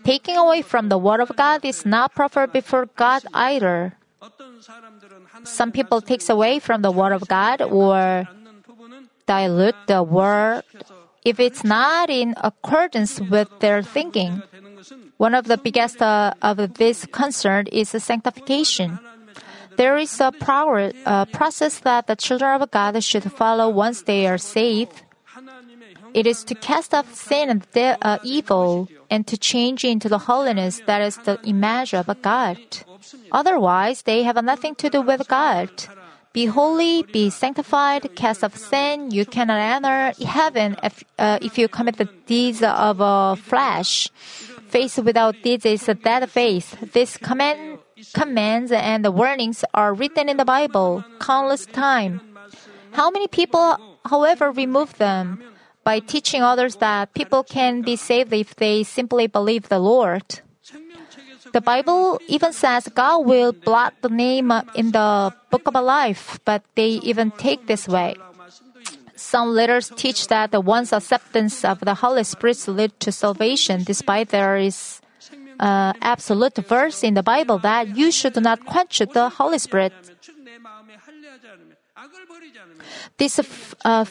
Taking 0.05 0.37
away 0.37 0.63
from 0.63 0.89
the 0.89 0.99
Word 0.99 1.21
of 1.21 1.35
God 1.37 1.65
is 1.65 1.85
not 1.85 2.15
proper 2.15 2.47
before 2.47 2.87
God 2.97 3.25
either. 3.33 3.97
Some 5.45 5.73
people 5.73 6.01
takes 6.01 6.29
away 6.29 6.59
from 6.59 6.83
the 6.83 6.91
Word 6.91 7.13
of 7.13 7.27
God 7.29 7.63
or 7.63 8.29
dilute 9.29 9.77
the 9.87 10.03
word 10.03 10.65
if 11.25 11.39
it's 11.39 11.63
not 11.63 12.09
in 12.09 12.35
accordance 12.41 13.21
with 13.21 13.49
their 13.61 13.83
thinking. 13.83 14.43
One 15.19 15.35
of 15.35 15.45
the 15.45 15.59
biggest 15.59 16.01
uh, 16.01 16.33
of 16.41 16.75
this 16.75 17.05
concern 17.07 17.67
is 17.69 17.91
sanctification. 17.91 18.99
There 19.79 19.97
is 19.97 20.19
a 20.21 20.33
power, 20.33 20.91
process 21.31 21.79
that 21.87 22.09
the 22.09 22.17
children 22.17 22.61
of 22.61 22.71
God 22.71 22.99
should 23.03 23.31
follow 23.31 23.71
once 23.71 24.03
they 24.03 24.27
are 24.27 24.37
saved. 24.37 25.03
It 26.15 26.27
is 26.27 26.43
to 26.45 26.55
cast 26.55 26.95
off 26.95 27.15
sin 27.15 27.49
and 27.49 27.63
de- 27.71 27.97
uh, 28.03 28.19
evil 28.25 28.89
and 29.09 29.27
to 29.29 29.39
change 29.39 29.85
into 29.85 30.09
the 30.09 30.19
holiness 30.19 30.83
that 30.87 31.01
is 31.01 31.17
the 31.19 31.39
image 31.45 31.95
of 31.95 32.11
God. 32.23 32.59
Otherwise, 33.31 34.03
they 34.03 34.25
have 34.25 34.43
nothing 34.43 34.75
to 34.83 34.91
do 34.91 35.01
with 35.01 35.29
God. 35.29 35.71
Be 36.33 36.47
holy, 36.47 37.05
be 37.05 37.31
sanctified, 37.31 38.15
cast 38.17 38.43
off 38.43 38.57
sin. 38.57 39.11
You 39.11 39.25
cannot 39.25 39.61
enter 39.61 40.13
heaven 40.27 40.77
if, 40.83 41.05
uh, 41.19 41.39
if 41.41 41.57
you 41.57 41.69
commit 41.69 41.97
the 41.97 42.09
deeds 42.27 42.63
of 42.63 43.01
uh, 43.01 43.35
flesh. 43.37 44.11
Faith 44.69 44.99
without 44.99 45.37
deeds 45.43 45.65
is 45.65 45.89
a 45.89 45.95
dead 45.95 46.29
faith. 46.29 46.93
This 46.93 47.17
command, 47.17 47.79
commands 48.15 48.73
and 48.73 49.05
the 49.05 49.11
warnings 49.11 49.65
are 49.75 49.95
written 49.95 50.29
in 50.29 50.37
the 50.37 50.45
Bible 50.45 51.05
countless 51.21 51.67
times. 51.67 52.21
How 52.93 53.11
many 53.11 53.29
people, 53.29 53.77
however, 54.05 54.51
remove 54.51 54.97
them? 54.99 55.43
By 55.85 56.01
teaching 56.01 56.43
others 56.43 56.77
that 56.77 57.15
people 57.15 57.43
can 57.43 57.81
be 57.81 57.97
saved 57.97 58.33
if 58.33 58.55
they 58.57 58.85
simply 58.85 59.27
believe 59.27 59.69
the 59.69 59.79
Lord. 59.79 60.41
The 61.53 61.63
Bible 61.63 62.21
even 62.29 62.53
says 62.53 62.89
God 62.93 63.25
will 63.25 63.53
blot 63.53 63.95
the 64.03 64.11
name 64.11 64.53
in 64.75 64.93
the 64.93 65.33
book 65.51 65.63
of 65.67 65.75
life, 65.83 66.39
but 66.45 66.63
they 66.75 67.01
even 67.01 67.31
take 67.31 67.67
this 67.67 67.89
way. 67.89 68.17
Some 69.17 69.55
letters 69.55 69.91
teach 69.97 70.29
that 70.29 70.53
the 70.53 70.61
one's 70.61 70.93
acceptance 70.93 71.65
of 71.65 71.81
the 71.81 71.95
Holy 71.95 72.23
Spirit 72.23 72.69
lead 72.69 73.01
to 73.01 73.11
salvation, 73.11 73.83
despite 73.83 74.29
there 74.29 74.57
is 74.57 75.01
uh, 75.59 75.93
absolute 76.01 76.57
verse 76.57 77.03
in 77.03 77.15
the 77.15 77.23
Bible 77.23 77.59
that 77.59 77.97
you 77.97 78.11
should 78.11 78.37
not 78.41 78.65
quench 78.65 78.99
the 78.99 79.29
Holy 79.29 79.59
Spirit. 79.59 79.93
This 83.17 83.41
uh, 83.85 84.05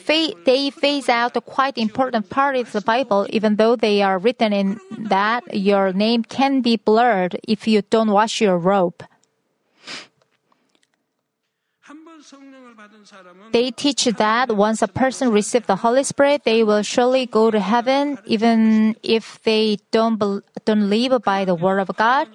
they 0.45 0.69
phase 0.71 1.07
out 1.07 1.37
a 1.37 1.41
quite 1.41 1.77
important 1.77 2.29
part 2.29 2.57
of 2.57 2.71
the 2.73 2.81
Bible, 2.81 3.25
even 3.29 3.55
though 3.55 3.75
they 3.75 4.01
are 4.01 4.19
written 4.19 4.51
in 4.51 4.79
that 5.07 5.43
your 5.55 5.93
name 5.93 6.23
can 6.23 6.61
be 6.61 6.75
blurred 6.75 7.39
if 7.47 7.67
you 7.67 7.81
don't 7.81 8.11
wash 8.11 8.41
your 8.41 8.57
robe. 8.57 9.03
They 13.51 13.71
teach 13.71 14.05
that 14.05 14.55
once 14.55 14.81
a 14.81 14.87
person 14.87 15.31
receives 15.31 15.65
the 15.65 15.77
Holy 15.77 16.03
Spirit, 16.03 16.43
they 16.43 16.63
will 16.63 16.83
surely 16.83 17.25
go 17.25 17.49
to 17.49 17.59
heaven, 17.59 18.19
even 18.25 18.95
if 19.01 19.41
they 19.43 19.77
don't 19.91 20.19
be, 20.19 20.41
don't 20.65 20.89
live 20.89 21.23
by 21.23 21.45
the 21.45 21.55
Word 21.55 21.79
of 21.79 21.95
God. 21.97 22.27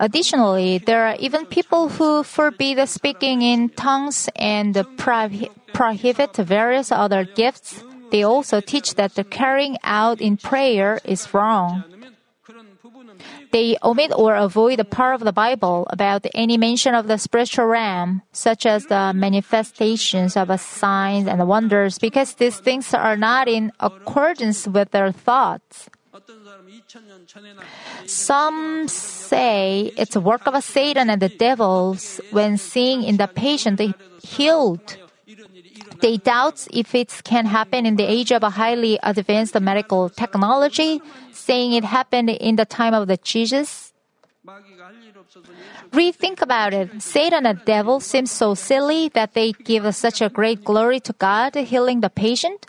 Additionally, 0.00 0.78
there 0.78 1.06
are 1.06 1.16
even 1.18 1.46
people 1.46 1.88
who 1.88 2.22
forbid 2.24 2.86
speaking 2.88 3.42
in 3.42 3.68
tongues 3.70 4.28
and 4.36 4.74
prohibit 5.72 6.36
various 6.36 6.92
other 6.92 7.24
gifts. 7.24 7.82
they 8.10 8.22
also 8.22 8.60
teach 8.60 8.94
that 8.94 9.14
the 9.14 9.24
carrying 9.24 9.78
out 9.82 10.20
in 10.20 10.36
prayer 10.36 11.00
is 11.04 11.32
wrong. 11.32 11.84
They 13.54 13.78
omit 13.84 14.10
or 14.16 14.34
avoid 14.34 14.80
the 14.80 14.84
part 14.84 15.14
of 15.14 15.22
the 15.22 15.30
Bible 15.30 15.86
about 15.88 16.26
any 16.34 16.58
mention 16.58 16.92
of 16.92 17.06
the 17.06 17.18
spiritual 17.18 17.66
realm, 17.66 18.22
such 18.32 18.66
as 18.66 18.86
the 18.86 19.12
manifestations 19.14 20.36
of 20.36 20.50
signs 20.58 21.28
and 21.28 21.46
wonders, 21.46 22.00
because 22.00 22.34
these 22.34 22.58
things 22.58 22.92
are 22.92 23.16
not 23.16 23.46
in 23.46 23.70
accordance 23.78 24.66
with 24.66 24.90
their 24.90 25.12
thoughts. 25.12 25.88
Some 28.06 28.88
say 28.88 29.92
it's 29.96 30.16
a 30.16 30.20
work 30.20 30.48
of 30.48 30.58
Satan 30.64 31.08
and 31.08 31.22
the 31.22 31.28
devils 31.28 32.20
when 32.32 32.58
seeing 32.58 33.04
in 33.04 33.18
the 33.18 33.28
patient 33.28 33.80
healed. 34.20 34.98
They 36.04 36.18
doubt 36.18 36.68
if 36.70 36.94
it 36.94 37.22
can 37.24 37.46
happen 37.46 37.86
in 37.86 37.96
the 37.96 38.04
age 38.04 38.30
of 38.30 38.42
a 38.42 38.50
highly 38.50 38.98
advanced 39.02 39.58
medical 39.58 40.10
technology, 40.10 41.00
saying 41.32 41.72
it 41.72 41.84
happened 41.84 42.28
in 42.28 42.56
the 42.56 42.66
time 42.66 42.92
of 42.92 43.08
the 43.08 43.16
Jesus. 43.16 43.94
Rethink 45.92 46.42
about 46.42 46.74
it. 46.74 47.00
Satan 47.00 47.46
and 47.46 47.58
the 47.58 47.64
devil 47.64 48.00
seem 48.00 48.26
so 48.26 48.52
silly 48.52 49.08
that 49.16 49.32
they 49.32 49.52
give 49.52 49.88
such 49.96 50.20
a 50.20 50.28
great 50.28 50.62
glory 50.62 51.00
to 51.00 51.14
God 51.14 51.54
healing 51.54 52.02
the 52.02 52.10
patient. 52.10 52.66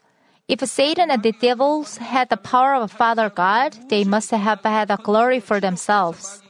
If 0.47 0.63
Satan 0.63 1.11
and 1.11 1.21
the 1.21 1.33
devils 1.33 1.97
had 1.97 2.29
the 2.29 2.37
power 2.37 2.75
of 2.75 2.89
Father 2.89 3.29
God, 3.29 3.75
they 3.89 4.05
must 4.05 4.31
have 4.31 4.63
had 4.63 4.89
a 4.89 4.95
glory 4.95 5.41
for 5.41 5.59
themselves. 5.59 6.41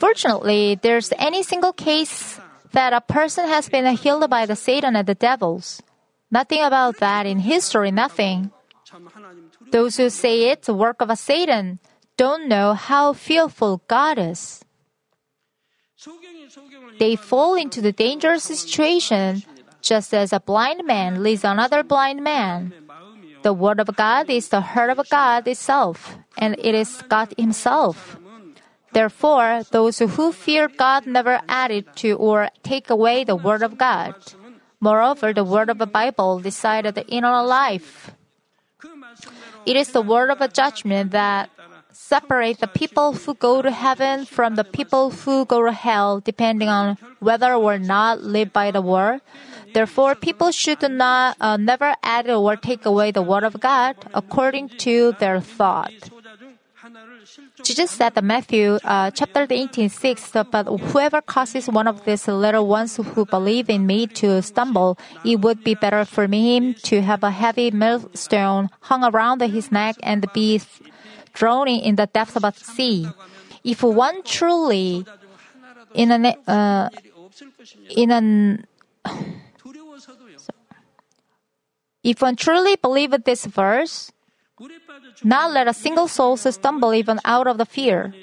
Fortunately, 0.00 0.74
there's 0.82 1.12
any 1.16 1.44
single 1.44 1.72
case 1.72 2.40
that 2.72 2.92
a 2.92 3.00
person 3.00 3.48
has 3.48 3.68
been 3.68 3.86
healed 3.96 4.28
by 4.30 4.46
the 4.46 4.56
Satan 4.56 4.96
and 4.96 5.06
the 5.06 5.14
devils. 5.14 5.82
Nothing 6.30 6.62
about 6.62 6.98
that 6.98 7.26
in 7.26 7.40
history, 7.40 7.90
nothing. 7.90 8.50
Those 9.70 9.96
who 9.96 10.10
say 10.10 10.50
it's 10.50 10.66
the 10.66 10.74
work 10.74 11.00
of 11.00 11.10
a 11.10 11.16
Satan 11.16 11.78
don't 12.16 12.48
know 12.48 12.74
how 12.74 13.12
fearful 13.12 13.82
God 13.88 14.18
is. 14.18 14.64
They 16.98 17.16
fall 17.16 17.54
into 17.54 17.80
the 17.80 17.92
dangerous 17.92 18.44
situation 18.44 19.42
just 19.80 20.12
as 20.12 20.32
a 20.32 20.40
blind 20.40 20.86
man 20.86 21.22
leads 21.22 21.44
another 21.44 21.82
blind 21.82 22.22
man. 22.22 22.72
The 23.42 23.52
Word 23.52 23.80
of 23.80 23.94
God 23.94 24.28
is 24.28 24.48
the 24.48 24.60
heart 24.60 24.90
of 24.90 25.08
God 25.08 25.46
itself, 25.46 26.18
and 26.36 26.56
it 26.58 26.74
is 26.74 27.02
God 27.08 27.32
Himself. 27.38 28.18
Therefore, 28.92 29.62
those 29.70 29.98
who 29.98 30.32
fear 30.32 30.68
God 30.68 31.06
never 31.06 31.40
added 31.48 31.86
to 31.96 32.12
or 32.12 32.48
take 32.62 32.90
away 32.90 33.24
the 33.24 33.36
Word 33.36 33.62
of 33.62 33.78
God. 33.78 34.14
Moreover, 34.80 35.32
the 35.32 35.44
Word 35.44 35.68
of 35.68 35.78
the 35.78 35.86
Bible 35.86 36.38
decided 36.38 36.94
the 36.94 37.06
inner 37.06 37.42
life. 37.42 38.12
It 39.66 39.76
is 39.76 39.92
the 39.92 40.02
Word 40.02 40.30
of 40.30 40.40
a 40.40 40.48
judgment 40.48 41.10
that 41.12 41.50
separates 41.92 42.60
the 42.60 42.68
people 42.68 43.12
who 43.12 43.34
go 43.34 43.60
to 43.60 43.70
heaven 43.70 44.24
from 44.24 44.54
the 44.54 44.64
people 44.64 45.10
who 45.10 45.44
go 45.44 45.64
to 45.64 45.72
hell, 45.72 46.20
depending 46.20 46.68
on 46.68 46.96
whether 47.18 47.52
or 47.54 47.78
not 47.78 48.22
live 48.22 48.52
by 48.52 48.70
the 48.70 48.80
Word. 48.80 49.20
Therefore, 49.74 50.14
people 50.14 50.50
should 50.50 50.80
not 50.90 51.36
uh, 51.40 51.56
never 51.56 51.94
add 52.02 52.30
or 52.30 52.56
take 52.56 52.86
away 52.86 53.10
the 53.10 53.22
Word 53.22 53.44
of 53.44 53.60
God 53.60 53.96
according 54.14 54.70
to 54.86 55.12
their 55.18 55.40
thought. 55.40 55.92
Jesus 57.62 57.90
said 57.90 58.16
in 58.16 58.26
Matthew 58.26 58.78
uh, 58.84 59.10
chapter 59.10 59.46
18, 59.48 59.88
6, 59.88 60.32
but 60.50 60.64
whoever 60.64 61.20
causes 61.20 61.68
one 61.68 61.86
of 61.86 62.04
these 62.04 62.28
little 62.28 62.66
ones 62.66 62.96
who 62.96 63.24
believe 63.26 63.68
in 63.68 63.86
me 63.86 64.06
to 64.06 64.40
stumble, 64.42 64.98
it 65.24 65.40
would 65.40 65.64
be 65.64 65.74
better 65.74 66.04
for 66.04 66.26
him 66.26 66.74
to 66.84 67.02
have 67.02 67.22
a 67.24 67.30
heavy 67.30 67.70
millstone 67.70 68.70
hung 68.80 69.04
around 69.04 69.40
his 69.42 69.72
neck 69.72 69.96
and 70.02 70.26
be 70.32 70.60
thrown 71.34 71.68
in 71.68 71.96
the 71.96 72.06
depths 72.06 72.36
of 72.36 72.42
the 72.42 72.52
sea. 72.52 73.08
If 73.64 73.82
one 73.82 74.22
truly 74.22 75.04
in 75.94 76.12
an, 76.12 76.26
uh, 76.26 76.90
in 77.90 78.10
an, 78.10 78.66
if 82.02 82.22
one 82.22 82.36
truly 82.36 82.76
believes 82.76 83.16
this 83.24 83.46
verse, 83.46 84.12
not 85.24 85.52
let 85.52 85.68
a 85.68 85.74
single 85.74 86.08
soul 86.08 86.36
stumble 86.36 86.94
even 86.94 87.20
out 87.24 87.46
of 87.46 87.58
the 87.58 87.66
fear. 87.66 88.14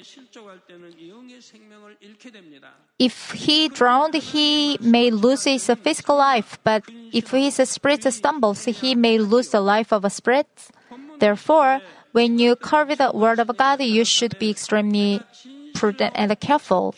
If 2.98 3.30
he 3.32 3.68
drowned, 3.68 4.14
he 4.14 4.78
may 4.80 5.10
lose 5.10 5.44
his 5.44 5.66
physical 5.82 6.16
life, 6.16 6.58
but 6.64 6.82
if 7.12 7.30
his 7.30 7.56
spirit 7.68 8.02
stumbles, 8.12 8.64
he 8.64 8.94
may 8.94 9.18
lose 9.18 9.50
the 9.50 9.60
life 9.60 9.92
of 9.92 10.04
a 10.04 10.10
spirit. 10.10 10.48
Therefore, 11.18 11.80
when 12.12 12.38
you 12.38 12.56
carve 12.56 12.96
the 12.96 13.10
word 13.12 13.38
of 13.38 13.54
God, 13.56 13.82
you 13.82 14.04
should 14.04 14.38
be 14.38 14.50
extremely 14.50 15.20
prudent 15.74 16.12
and 16.16 16.38
careful. 16.40 16.94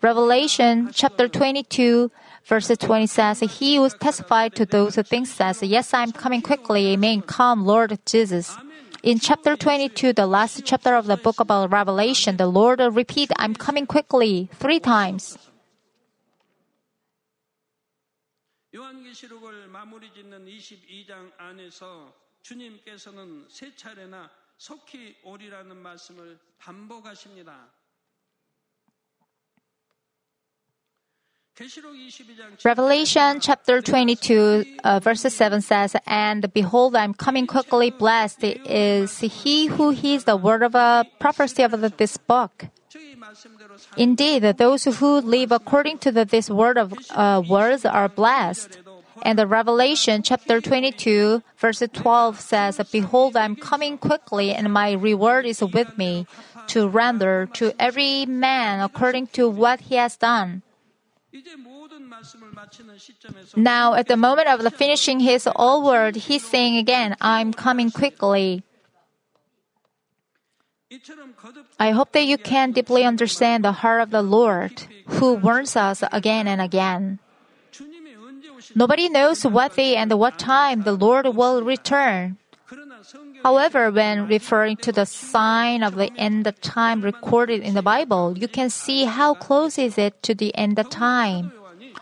Revelation 0.00 0.90
chapter 0.92 1.28
22 1.28 2.10
verse 2.44 2.68
20 2.68 3.06
says, 3.06 3.40
He 3.40 3.76
who 3.76 3.88
testified 3.88 4.54
to 4.56 4.66
those 4.66 4.94
things 4.94 5.08
think 5.08 5.26
says, 5.26 5.62
Yes, 5.62 5.92
I'm 5.94 6.12
coming 6.12 6.42
quickly. 6.42 6.92
Amen. 6.92 7.22
Come, 7.22 7.64
Lord 7.64 7.98
Jesus. 8.06 8.56
In 9.03 9.19
chapter 9.19 9.55
22, 9.55 10.13
the 10.13 10.25
last 10.25 10.65
chapter 10.65 10.95
of 10.95 11.05
the 11.05 11.15
book 11.15 11.39
about 11.39 11.71
Revelation, 11.71 12.37
the 12.37 12.47
Lord 12.47 12.79
repeat, 12.79 13.31
I'm 13.37 13.53
coming 13.53 13.85
quickly, 13.85 14.49
three 14.59 14.79
times. 14.79 15.37
요한계시록을 18.73 19.67
마무리 19.67 20.11
짓는 20.11 20.45
22장 20.45 21.31
안에서 21.37 22.13
주님께서는 22.41 23.47
세 23.49 23.73
차례나 23.75 24.29
속히 24.57 25.15
오리라는 25.23 25.77
말씀을 25.77 26.37
반복하십니다. 26.57 27.71
Revelation 32.64 33.40
chapter 33.40 33.82
22, 33.82 34.64
uh, 34.82 35.00
verses 35.00 35.34
7 35.34 35.60
says, 35.60 35.94
And 36.06 36.50
behold, 36.54 36.96
I'm 36.96 37.12
coming 37.12 37.46
quickly. 37.46 37.90
Blessed 37.90 38.44
is 38.64 39.18
he 39.18 39.66
who 39.66 39.90
hears 39.90 40.24
the 40.24 40.36
word 40.36 40.62
of 40.62 40.74
a 40.74 41.04
prophecy 41.18 41.62
of 41.62 41.72
this 41.98 42.16
book. 42.16 42.66
Indeed, 43.96 44.42
those 44.56 44.84
who 44.84 45.20
live 45.20 45.52
according 45.52 45.98
to 45.98 46.10
the, 46.10 46.24
this 46.24 46.48
word 46.48 46.78
of 46.78 46.94
uh, 47.10 47.42
words 47.46 47.84
are 47.84 48.08
blessed. 48.08 48.78
And 49.22 49.38
the 49.38 49.46
Revelation 49.46 50.22
chapter 50.22 50.62
22, 50.62 51.42
verse 51.58 51.82
12 51.92 52.40
says, 52.40 52.80
Behold, 52.90 53.36
I'm 53.36 53.54
coming 53.54 53.98
quickly, 53.98 54.52
and 54.52 54.72
my 54.72 54.92
reward 54.92 55.44
is 55.44 55.60
with 55.60 55.98
me 55.98 56.26
to 56.68 56.88
render 56.88 57.46
to 57.52 57.74
every 57.78 58.24
man 58.24 58.80
according 58.80 59.26
to 59.28 59.50
what 59.50 59.80
he 59.80 59.96
has 59.96 60.16
done. 60.16 60.62
Now, 63.56 63.94
at 63.94 64.08
the 64.08 64.16
moment 64.16 64.48
of 64.48 64.62
the 64.62 64.70
finishing 64.70 65.20
his 65.20 65.46
all 65.46 65.84
word, 65.84 66.16
he's 66.16 66.44
saying 66.44 66.76
again, 66.76 67.16
I'm 67.20 67.52
coming 67.52 67.90
quickly. 67.90 68.62
I 71.78 71.90
hope 71.92 72.12
that 72.12 72.24
you 72.24 72.36
can 72.36 72.72
deeply 72.72 73.04
understand 73.04 73.64
the 73.64 73.72
heart 73.72 74.02
of 74.02 74.10
the 74.10 74.22
Lord, 74.22 74.86
who 75.06 75.34
warns 75.34 75.76
us 75.76 76.02
again 76.10 76.48
and 76.48 76.60
again. 76.60 77.20
Nobody 78.74 79.08
knows 79.08 79.44
what 79.44 79.76
day 79.76 79.96
and 79.96 80.12
what 80.18 80.38
time 80.38 80.82
the 80.82 80.92
Lord 80.92 81.26
will 81.26 81.62
return. 81.62 82.38
However, 83.42 83.90
when 83.90 84.28
referring 84.28 84.76
to 84.78 84.92
the 84.92 85.06
sign 85.06 85.82
of 85.82 85.94
the 85.96 86.12
end 86.16 86.46
of 86.46 86.60
time 86.60 87.00
recorded 87.00 87.62
in 87.62 87.74
the 87.74 87.82
Bible, 87.82 88.36
you 88.36 88.48
can 88.48 88.70
see 88.70 89.04
how 89.04 89.34
close 89.34 89.78
is 89.78 89.96
it 89.96 90.22
to 90.24 90.34
the 90.34 90.54
end 90.54 90.78
of 90.78 90.90
time. 90.90 91.52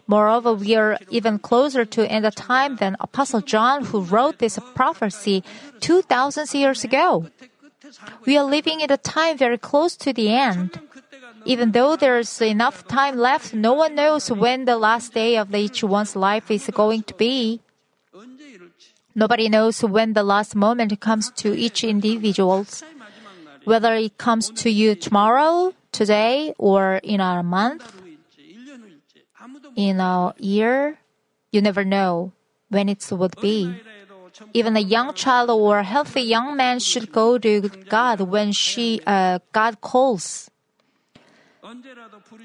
Moreover, 0.07 0.55
we 0.55 0.74
are 0.74 0.98
even 1.11 1.38
closer 1.38 1.85
to 1.85 2.11
end 2.11 2.27
of 2.27 2.35
time 2.35 2.77
than 2.77 2.96
Apostle 3.01 3.40
John 3.42 3.85
who 3.85 4.01
wrote 4.01 4.38
this 4.38 4.59
prophecy 4.74 5.44
2000 5.81 6.55
years 6.55 6.83
ago. 6.83 7.27
We 8.27 8.37
are 8.37 8.44
living 8.44 8.81
in 8.81 8.90
a 8.90 8.96
time 8.96 9.38
very 9.38 9.59
close 9.59 9.96
to 9.96 10.12
the 10.12 10.31
end. 10.31 10.81
Even 11.44 11.72
though 11.72 11.96
there's 11.96 12.42
enough 12.42 12.87
time 12.88 13.16
left, 13.16 13.55
no 13.55 13.72
one 13.72 13.94
knows 13.94 14.31
when 14.31 14.64
the 14.64 14.77
last 14.77 15.14
day 15.14 15.37
of 15.37 15.55
each 15.55 15.85
one's 15.85 16.16
life 16.16 16.51
is 16.51 16.68
going 16.72 17.03
to 17.05 17.14
be. 17.14 17.61
Nobody 19.18 19.48
knows 19.48 19.83
when 19.83 20.12
the 20.12 20.22
last 20.22 20.54
moment 20.54 20.94
comes 21.00 21.33
to 21.42 21.50
each 21.50 21.83
individual, 21.83 22.64
whether 23.64 23.92
it 23.94 24.16
comes 24.16 24.48
to 24.62 24.70
you 24.70 24.94
tomorrow, 24.94 25.74
today, 25.90 26.54
or 26.57 27.00
in 27.02 27.18
a 27.18 27.42
month, 27.42 27.83
in 29.74 29.98
a 29.98 30.33
year. 30.38 30.98
You 31.50 31.61
never 31.62 31.85
know 31.85 32.31
when 32.68 32.88
it 32.88 33.04
would 33.11 33.35
be. 33.42 33.74
Even 34.54 34.76
a 34.76 34.87
young 34.87 35.12
child 35.14 35.50
or 35.50 35.81
a 35.81 35.83
healthy 35.83 36.22
young 36.22 36.54
man 36.54 36.78
should 36.78 37.11
go 37.11 37.38
to 37.38 37.62
God 37.90 38.20
when 38.20 38.52
she, 38.52 39.00
uh, 39.04 39.40
God 39.50 39.81
calls. 39.81 40.48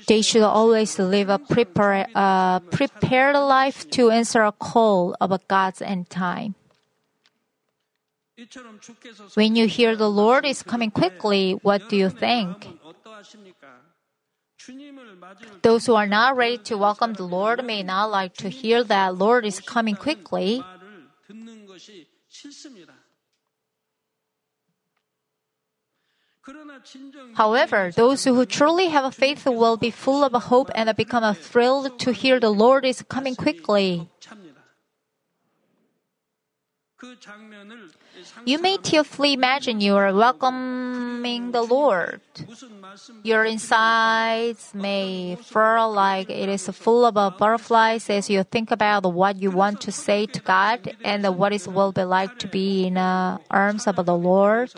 They 0.07 0.23
should 0.23 0.41
always 0.41 0.97
live 0.97 1.29
a 1.29 1.37
prepare, 1.37 2.07
uh, 2.15 2.61
prepared 2.73 3.35
life 3.35 3.87
to 3.91 4.09
answer 4.09 4.41
a 4.41 4.51
call 4.51 5.15
of 5.21 5.29
God's 5.47 5.79
end 5.79 6.09
time. 6.09 6.55
When 9.35 9.55
you 9.55 9.67
hear 9.67 9.95
the 9.95 10.09
Lord 10.09 10.45
is 10.45 10.63
coming 10.63 10.89
quickly, 10.89 11.53
what 11.61 11.87
do 11.89 11.95
you 11.95 12.09
think? 12.09 12.67
Those 15.61 15.85
who 15.85 15.95
are 15.95 16.07
not 16.07 16.35
ready 16.35 16.57
to 16.69 16.77
welcome 16.77 17.13
the 17.13 17.23
Lord 17.23 17.63
may 17.63 17.83
not 17.83 18.09
like 18.09 18.33
to 18.35 18.49
hear 18.49 18.83
that 18.85 19.17
Lord 19.17 19.45
is 19.45 19.59
coming 19.59 19.95
quickly. 19.95 20.63
However, 27.35 27.91
those 27.95 28.23
who 28.25 28.45
truly 28.45 28.87
have 28.87 29.13
faith 29.15 29.45
will 29.45 29.77
be 29.77 29.91
full 29.91 30.23
of 30.23 30.33
hope 30.49 30.69
and 30.75 30.93
become 30.95 31.23
thrilled 31.35 31.99
to 31.99 32.11
hear 32.11 32.39
the 32.39 32.49
Lord 32.49 32.83
is 32.85 33.01
coming 33.03 33.35
quickly. 33.35 34.09
You 38.45 38.59
may 38.59 38.77
tearfully 38.77 39.33
imagine 39.33 39.81
you 39.81 39.95
are 39.95 40.13
welcoming 40.13 41.51
the 41.51 41.61
Lord. 41.61 42.21
Your 43.23 43.45
insides 43.45 44.73
may 44.73 45.35
feel 45.41 45.91
like 45.91 46.29
it 46.29 46.49
is 46.49 46.67
full 46.69 47.05
of 47.05 47.13
butterflies 47.37 48.09
as 48.09 48.29
you 48.29 48.43
think 48.43 48.71
about 48.71 49.05
what 49.05 49.37
you 49.41 49.51
want 49.51 49.81
to 49.81 49.91
say 49.91 50.25
to 50.27 50.39
God 50.41 50.95
and 51.03 51.23
what 51.37 51.53
it 51.53 51.67
will 51.67 51.91
be 51.91 52.03
like 52.03 52.37
to 52.39 52.47
be 52.47 52.87
in 52.87 52.95
the 52.95 53.39
arms 53.49 53.87
of 53.87 53.95
the 54.05 54.15
Lord. 54.15 54.71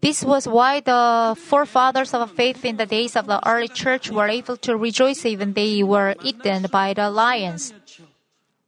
This 0.00 0.24
was 0.24 0.48
why 0.48 0.80
the 0.80 1.36
forefathers 1.38 2.12
of 2.12 2.30
faith 2.32 2.64
in 2.64 2.76
the 2.76 2.86
days 2.86 3.14
of 3.14 3.26
the 3.26 3.38
early 3.48 3.68
church 3.68 4.10
were 4.10 4.28
able 4.28 4.56
to 4.56 4.76
rejoice 4.76 5.24
even 5.24 5.52
they 5.52 5.82
were 5.84 6.16
eaten 6.24 6.66
by 6.72 6.92
the 6.92 7.08
lions. 7.08 7.72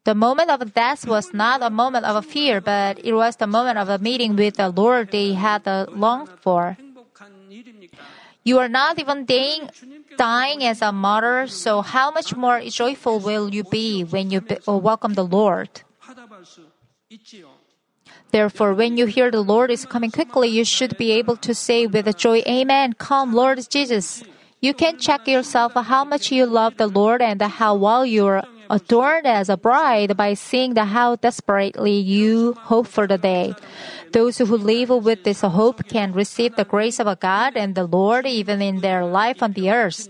The 0.05 0.15
moment 0.15 0.51
of 0.51 0.75
death 0.75 1.07
was 1.07 1.33
not 1.33 1.63
a 1.63 1.71
moment 1.71 2.05
of 2.05 2.27
fear, 2.27 2.61
but 2.61 3.01
it 3.03 3.15
was 3.15 3.37
the 3.37 3.47
moment 3.47 3.79
of 3.79 3.89
a 3.89 3.99
meeting 3.99 4.37
with 4.37 4.57
the 4.57 4.69
Lord 4.69 5.11
they 5.11 5.33
had 5.33 5.65
longed 5.67 6.29
for. 6.41 6.77
You 8.45 8.59
are 8.59 8.69
not 8.69 8.99
even 8.99 9.25
dying, 9.25 9.71
dying 10.19 10.63
as 10.63 10.83
a 10.83 10.93
martyr, 10.93 11.47
so 11.47 11.81
how 11.81 12.11
much 12.11 12.37
more 12.37 12.61
joyful 12.61 13.19
will 13.19 13.49
you 13.49 13.65
be 13.65 14.05
when 14.05 14.31
you 14.31 14.43
be, 14.43 14.59
uh, 14.69 14.77
welcome 14.77 15.15
the 15.15 15.25
Lord? 15.25 15.71
Therefore, 18.31 18.75
when 18.75 18.99
you 18.99 19.07
hear 19.07 19.31
the 19.31 19.41
Lord 19.41 19.71
is 19.71 19.87
coming 19.87 20.11
quickly, 20.11 20.49
you 20.49 20.67
should 20.67 20.99
be 20.99 21.13
able 21.13 21.39
to 21.39 21.55
say 21.55 21.87
with 21.87 22.15
joy, 22.19 22.43
Amen, 22.47 22.93
come, 22.93 23.33
Lord 23.33 23.59
Jesus. 23.71 24.23
You 24.61 24.75
can 24.75 24.99
check 24.99 25.27
yourself 25.27 25.73
how 25.73 26.05
much 26.05 26.31
you 26.31 26.45
love 26.45 26.77
the 26.77 26.89
Lord 26.89 27.23
and 27.23 27.41
how 27.41 27.75
well 27.75 28.05
you 28.05 28.27
are 28.27 28.45
adorned 28.71 29.27
as 29.27 29.49
a 29.49 29.57
bride 29.57 30.17
by 30.17 30.35
seeing 30.35 30.75
the 30.75 30.85
how 30.85 31.17
desperately 31.17 31.97
you 31.99 32.55
hope 32.55 32.87
for 32.87 33.07
the 33.07 33.19
day. 33.19 33.55
Those 34.13 34.39
who 34.39 34.57
live 34.57 34.91
with 34.91 35.25
this 35.25 35.41
hope 35.41 35.87
can 35.89 36.13
receive 36.13 36.57
the 36.57 36.65
grace 36.65 37.01
of 37.01 37.09
God 37.21 37.57
and 37.57 37.75
the 37.75 37.85
Lord 37.85 38.27
even 38.27 38.63
in 38.63 38.81
their 38.81 39.05
life 39.05 39.43
on 39.43 39.53
the 39.53 39.71
earth. 39.71 40.09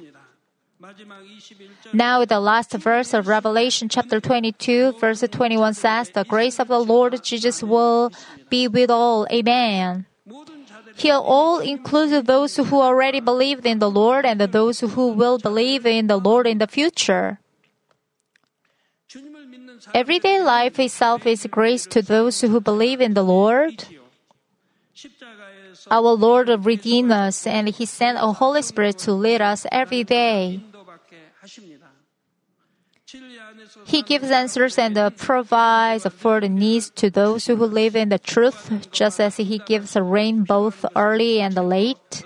Now, 1.93 2.25
the 2.25 2.41
last 2.41 2.73
verse 2.73 3.15
of 3.15 3.29
Revelation 3.29 3.89
chapter 3.89 4.21
22, 4.21 4.99
verse 5.01 5.25
21 5.25 5.75
says, 5.75 6.11
The 6.11 6.25
grace 6.25 6.59
of 6.59 6.69
the 6.69 6.81
Lord 6.81 7.23
Jesus 7.23 7.63
will 7.63 8.13
be 8.51 8.69
with 8.69 8.91
all. 8.91 9.27
Amen. 9.31 10.07
Here, 10.97 11.15
all 11.15 11.61
includes 11.61 12.27
those 12.27 12.57
who 12.57 12.81
already 12.81 13.21
believed 13.21 13.67
in 13.67 13.79
the 13.79 13.91
Lord 13.91 14.25
and 14.27 14.41
those 14.41 14.81
who 14.81 15.09
will 15.09 15.39
believe 15.39 15.87
in 15.87 16.07
the 16.07 16.19
Lord 16.19 16.47
in 16.47 16.59
the 16.59 16.67
future. 16.67 17.41
Everyday 19.93 20.41
life 20.41 20.79
itself 20.79 21.27
is 21.27 21.47
grace 21.51 21.87
to 21.87 22.01
those 22.01 22.41
who 22.41 22.61
believe 22.61 23.01
in 23.01 23.15
the 23.15 23.23
Lord. 23.23 23.85
Our 25.91 26.13
Lord 26.13 26.49
redeemed 26.65 27.13
us 27.13 27.47
and 27.47 27.69
He 27.69 27.85
sent 27.85 28.19
a 28.19 28.33
Holy 28.33 28.63
Spirit 28.63 28.99
to 28.99 29.13
lead 29.13 29.43
us 29.43 29.67
every 29.71 30.05
day. 30.05 30.63
He 33.87 34.03
gives 34.03 34.31
answers 34.31 34.79
and 34.79 34.97
provides 35.17 36.07
for 36.15 36.41
the 36.41 36.49
needs 36.49 36.91
to 36.91 37.11
those 37.11 37.47
who 37.47 37.55
live 37.55 37.95
in 37.95 38.09
the 38.09 38.19
truth, 38.19 38.91
just 38.91 39.21
as 39.21 39.37
He 39.37 39.59
gives 39.59 39.95
rain 39.97 40.43
both 40.45 40.85
early 40.97 41.41
and 41.41 41.55
late. 41.55 42.25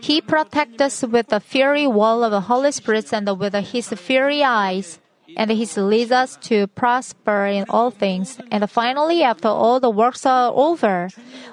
He 0.00 0.20
protects 0.20 0.80
us 0.80 1.02
with 1.02 1.28
the 1.28 1.40
fiery 1.40 1.86
wall 1.86 2.24
of 2.24 2.30
the 2.30 2.42
Holy 2.42 2.72
Spirit 2.72 3.12
and 3.12 3.28
with 3.38 3.54
His 3.54 3.88
fiery 3.88 4.42
eyes, 4.44 4.98
and 5.36 5.50
He 5.50 5.66
leads 5.80 6.12
us 6.12 6.36
to 6.48 6.66
prosper 6.68 7.46
in 7.46 7.64
all 7.68 7.90
things. 7.90 8.38
And 8.50 8.68
finally, 8.70 9.22
after 9.22 9.48
all 9.48 9.80
the 9.80 9.90
works 9.90 10.26
are 10.26 10.52
over, 10.54 11.08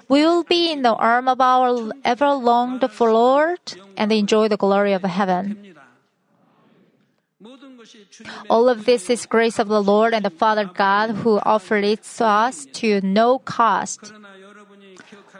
we 0.09 0.23
will 0.25 0.43
be 0.43 0.71
in 0.71 0.81
the 0.81 0.95
arm 0.95 1.27
of 1.27 1.39
our 1.39 1.91
ever 2.03 2.33
longed 2.33 2.89
for 2.91 3.11
Lord 3.11 3.59
and 3.97 4.11
enjoy 4.11 4.47
the 4.47 4.57
glory 4.57 4.93
of 4.93 5.03
heaven. 5.03 5.75
All 8.49 8.69
of 8.69 8.85
this 8.85 9.09
is 9.09 9.25
grace 9.25 9.59
of 9.59 9.67
the 9.67 9.81
Lord 9.81 10.13
and 10.13 10.25
the 10.25 10.29
Father 10.29 10.65
God 10.65 11.11
who 11.21 11.37
offered 11.39 11.83
it 11.83 12.03
to 12.17 12.25
us 12.25 12.65
to 12.73 13.01
no 13.01 13.39
cost. 13.39 14.13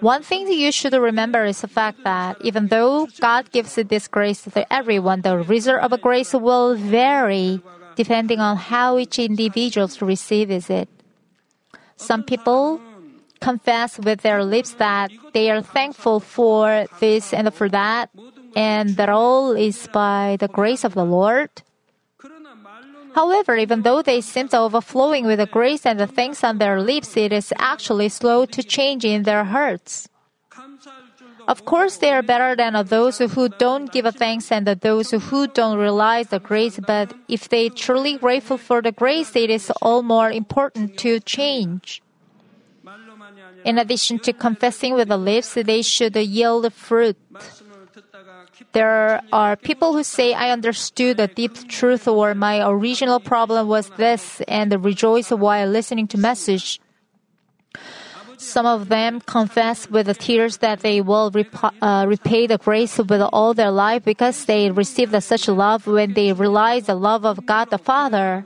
One 0.02 0.24
thing 0.24 0.48
you 0.48 0.72
should 0.72 0.94
remember 0.94 1.46
is 1.46 1.62
the 1.62 1.68
fact 1.68 2.04
that 2.04 2.38
even 2.42 2.68
though 2.68 3.08
God 3.20 3.52
gives 3.52 3.76
this 3.76 4.08
grace 4.08 4.42
to 4.44 4.74
everyone, 4.74 5.22
the 5.22 5.38
result 5.38 5.82
of 5.82 6.02
grace 6.02 6.34
will 6.34 6.76
vary 6.76 7.62
depending 7.96 8.40
on 8.40 8.58
how 8.58 8.98
each 8.98 9.20
individual 9.20 9.90
receives 10.02 10.70
it. 10.70 10.90
Some 11.96 12.24
people 12.24 12.82
confess 13.40 14.00
with 14.00 14.22
their 14.22 14.44
lips 14.44 14.74
that 14.76 15.12
they 15.34 15.50
are 15.50 15.62
thankful 15.62 16.20
for 16.20 16.88
this 17.00 17.34
and 17.34 17.54
for 17.54 17.70
that, 17.70 18.10
and 18.56 18.98
that 18.98 19.10
all 19.10 19.52
is 19.54 19.88
by 19.94 20.38
the 20.40 20.48
grace 20.48 20.84
of 20.84 20.94
the 20.94 21.06
Lord. 21.06 21.50
However, 23.16 23.56
even 23.56 23.84
though 23.84 24.02
they 24.02 24.20
seem 24.20 24.50
overflowing 24.52 25.26
with 25.26 25.40
the 25.40 25.46
grace 25.46 25.86
and 25.86 25.98
the 25.98 26.06
thanks 26.06 26.44
on 26.44 26.58
their 26.58 26.82
lips, 26.82 27.16
it 27.16 27.32
is 27.32 27.54
actually 27.58 28.10
slow 28.10 28.46
to 28.46 28.62
change 28.62 29.06
in 29.06 29.24
their 29.24 29.46
hearts. 29.46 30.10
Of 31.48 31.64
course, 31.64 31.98
they 31.98 32.12
are 32.12 32.22
better 32.22 32.56
than 32.58 32.74
those 32.88 33.20
who 33.20 33.48
don't 33.48 33.92
give 33.92 34.06
thanks 34.16 34.52
and 34.52 34.68
those 34.68 35.12
who 35.12 35.48
don't 35.48 35.78
realize 35.78 36.28
the 36.28 36.40
grace, 36.40 36.78
but 36.86 37.14
if 37.30 37.48
they 37.48 37.70
truly 37.70 38.18
grateful 38.18 38.58
for 38.58 38.82
the 38.82 38.92
grace, 38.92 39.34
it 39.36 39.50
is 39.50 39.72
all 39.82 40.04
more 40.04 40.30
important 40.30 40.98
to 41.00 41.22
change. 41.22 42.02
In 43.64 43.78
addition 43.78 44.20
to 44.20 44.34
confessing 44.34 44.94
with 44.94 45.08
the 45.08 45.18
lips, 45.18 45.54
they 45.54 45.82
should 45.82 46.16
yield 46.18 46.74
fruit. 46.74 47.18
There 48.72 49.22
are 49.32 49.56
people 49.56 49.94
who 49.94 50.04
say, 50.04 50.34
I 50.34 50.52
understood 50.52 51.18
the 51.18 51.28
deep 51.28 51.56
truth 51.68 52.08
or 52.08 52.34
my 52.36 52.68
original 52.68 53.20
problem 53.20 53.68
was 53.68 53.90
this 53.98 54.42
and 54.48 54.84
rejoice 54.84 55.32
while 55.32 55.68
listening 55.68 56.08
to 56.10 56.18
message. 56.18 56.80
Some 58.38 58.66
of 58.66 58.90
them 58.90 59.22
confess 59.22 59.90
with 59.90 60.08
the 60.08 60.14
tears 60.14 60.58
that 60.58 60.82
they 60.82 61.02
will 61.02 61.32
uh, 61.82 62.06
repay 62.08 62.48
the 62.48 62.58
grace 62.58 62.98
with 62.98 63.22
all 63.22 63.54
their 63.54 63.72
life 63.72 64.04
because 64.04 64.46
they 64.46 64.70
received 64.72 65.16
such 65.24 65.48
love 65.48 65.88
when 65.88 66.14
they 66.14 66.34
realized 66.34 66.88
the 66.88 66.96
love 66.96 67.26
of 67.26 67.46
God 67.46 67.70
the 67.72 67.78
Father. 67.78 68.46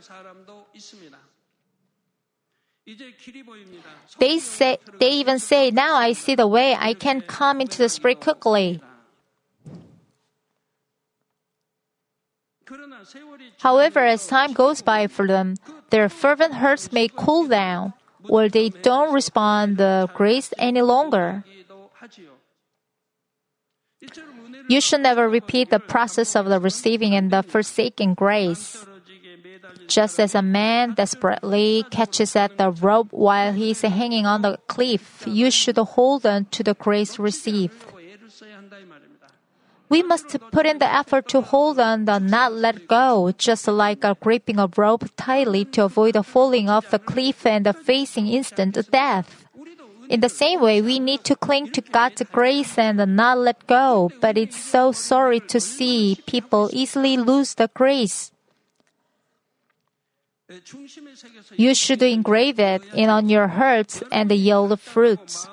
They 4.20 4.40
say 4.40 4.78
they 5.00 5.12
even 5.22 5.38
say, 5.40 5.70
"Now 5.70 5.96
I 5.96 6.14
see 6.14 6.36
the 6.36 6.48
way. 6.48 6.76
I 6.78 6.94
can 6.94 7.22
come 7.22 7.62
into 7.62 7.78
the 7.78 7.90
spirit 7.90 8.20
quickly." 8.20 8.82
However, 13.60 14.00
as 14.06 14.28
time 14.28 14.54
goes 14.54 14.82
by 14.82 15.08
for 15.08 15.28
them, 15.28 15.56
their 15.90 16.10
fervent 16.10 16.54
hearts 16.54 16.92
may 16.92 17.08
cool 17.08 17.48
down, 17.48 17.94
or 18.28 18.50
they 18.50 18.70
don't 18.70 19.14
respond 19.14 19.78
the 19.78 20.10
grace 20.14 20.54
any 20.58 20.82
longer. 20.82 21.44
You 24.70 24.82
should 24.82 25.02
never 25.02 25.28
repeat 25.28 25.70
the 25.70 25.80
process 25.80 26.36
of 26.36 26.46
the 26.46 26.60
receiving 26.60 27.16
and 27.16 27.32
the 27.32 27.44
forsaking 27.44 28.14
grace. 28.14 28.86
Just 29.88 30.20
as 30.20 30.36
a 30.36 30.42
man 30.42 30.94
desperately 30.94 31.84
catches 31.90 32.36
at 32.36 32.58
the 32.58 32.72
rope 32.72 33.08
while 33.12 33.54
he 33.54 33.72
is 33.72 33.82
hanging 33.82 34.26
on 34.26 34.44
the 34.44 34.58
cliff, 34.68 35.24
you 35.26 35.50
should 35.50 35.78
hold 35.78 36.26
on 36.26 36.46
to 36.54 36.64
the 36.64 36.76
grace 36.76 37.18
received. 37.18 37.74
We 39.90 40.04
must 40.04 40.38
put 40.52 40.68
in 40.68 40.78
the 40.78 40.92
effort 40.92 41.28
to 41.30 41.42
hold 41.42 41.80
on 41.80 42.08
and 42.08 42.30
not 42.30 42.54
let 42.54 42.88
go, 42.88 43.32
just 43.38 43.68
like 43.68 44.04
a 44.04 44.16
gripping 44.20 44.60
a 44.60 44.70
rope 44.78 45.06
tightly 45.18 45.66
to 45.74 45.86
avoid 45.86 46.16
falling 46.26 46.70
off 46.70 46.92
the 46.92 47.00
cliff 47.00 47.46
and 47.46 47.68
facing 47.76 48.28
instant 48.28 48.78
death. 48.92 49.46
In 50.08 50.22
the 50.22 50.30
same 50.30 50.62
way, 50.62 50.82
we 50.82 51.00
need 51.00 51.24
to 51.26 51.36
cling 51.36 51.72
to 51.72 51.82
God's 51.82 52.24
grace 52.32 52.78
and 52.78 52.98
not 53.16 53.38
let 53.38 53.68
go, 53.68 54.12
but 54.22 54.38
it's 54.38 54.58
so 54.58 54.92
sorry 54.92 55.40
to 55.42 55.60
see 55.60 56.18
people 56.26 56.70
easily 56.74 57.18
lose 57.18 57.56
the 57.56 57.70
grace. 57.74 58.32
You 61.56 61.76
should 61.76 62.02
engrave 62.02 62.60
it 62.60 62.82
in 62.94 63.10
on 63.10 63.30
your 63.30 63.48
hearts 63.48 64.02
and 64.12 64.32
yield 64.32 64.80
fruits. 64.80 65.48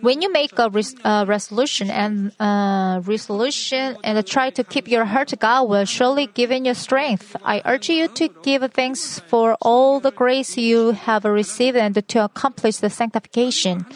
When 0.00 0.22
you 0.22 0.32
make 0.32 0.58
a, 0.58 0.70
res- 0.70 0.94
a 1.04 1.24
resolution 1.26 1.90
and 1.90 2.32
uh, 2.40 3.00
resolution 3.04 3.96
and 4.02 4.26
try 4.26 4.50
to 4.50 4.64
keep 4.64 4.88
your 4.88 5.04
heart, 5.04 5.32
God 5.38 5.68
will 5.68 5.84
surely 5.84 6.26
give 6.26 6.50
you 6.50 6.74
strength. 6.74 7.36
I 7.44 7.62
urge 7.64 7.88
you 7.88 8.08
to 8.08 8.28
give 8.42 8.62
thanks 8.72 9.20
for 9.28 9.56
all 9.60 10.00
the 10.00 10.10
grace 10.10 10.56
you 10.56 10.92
have 10.92 11.24
received 11.24 11.76
and 11.76 11.94
to 12.08 12.24
accomplish 12.24 12.78
the 12.78 12.90
sanctification 12.90 13.86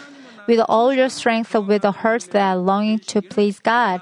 with 0.46 0.60
all 0.68 0.92
your 0.92 1.08
strength, 1.08 1.54
with 1.54 1.84
a 1.84 1.92
heart 1.92 2.28
that 2.32 2.54
longing 2.54 2.98
to 3.10 3.22
please 3.22 3.58
God. 3.58 4.00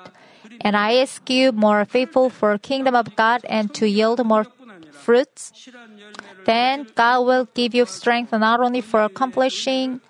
And 0.61 0.77
I 0.77 0.97
ask 0.97 1.29
you 1.29 1.53
more 1.53 1.85
faithful 1.85 2.31
for 2.31 2.57
kingdom 2.59 2.95
of 2.95 3.15
God 3.17 3.45
and 3.49 3.73
to 3.75 3.89
yield 3.89 4.25
more 4.25 4.47
fruits. 4.91 5.53
Then 6.45 6.87
God 6.95 7.27
will 7.27 7.49
give 7.55 7.75
you 7.75 7.87
strength 7.87 8.33
not 8.33 8.61
only 8.61 8.81
for 8.81 9.03
accomplishing 9.03 10.01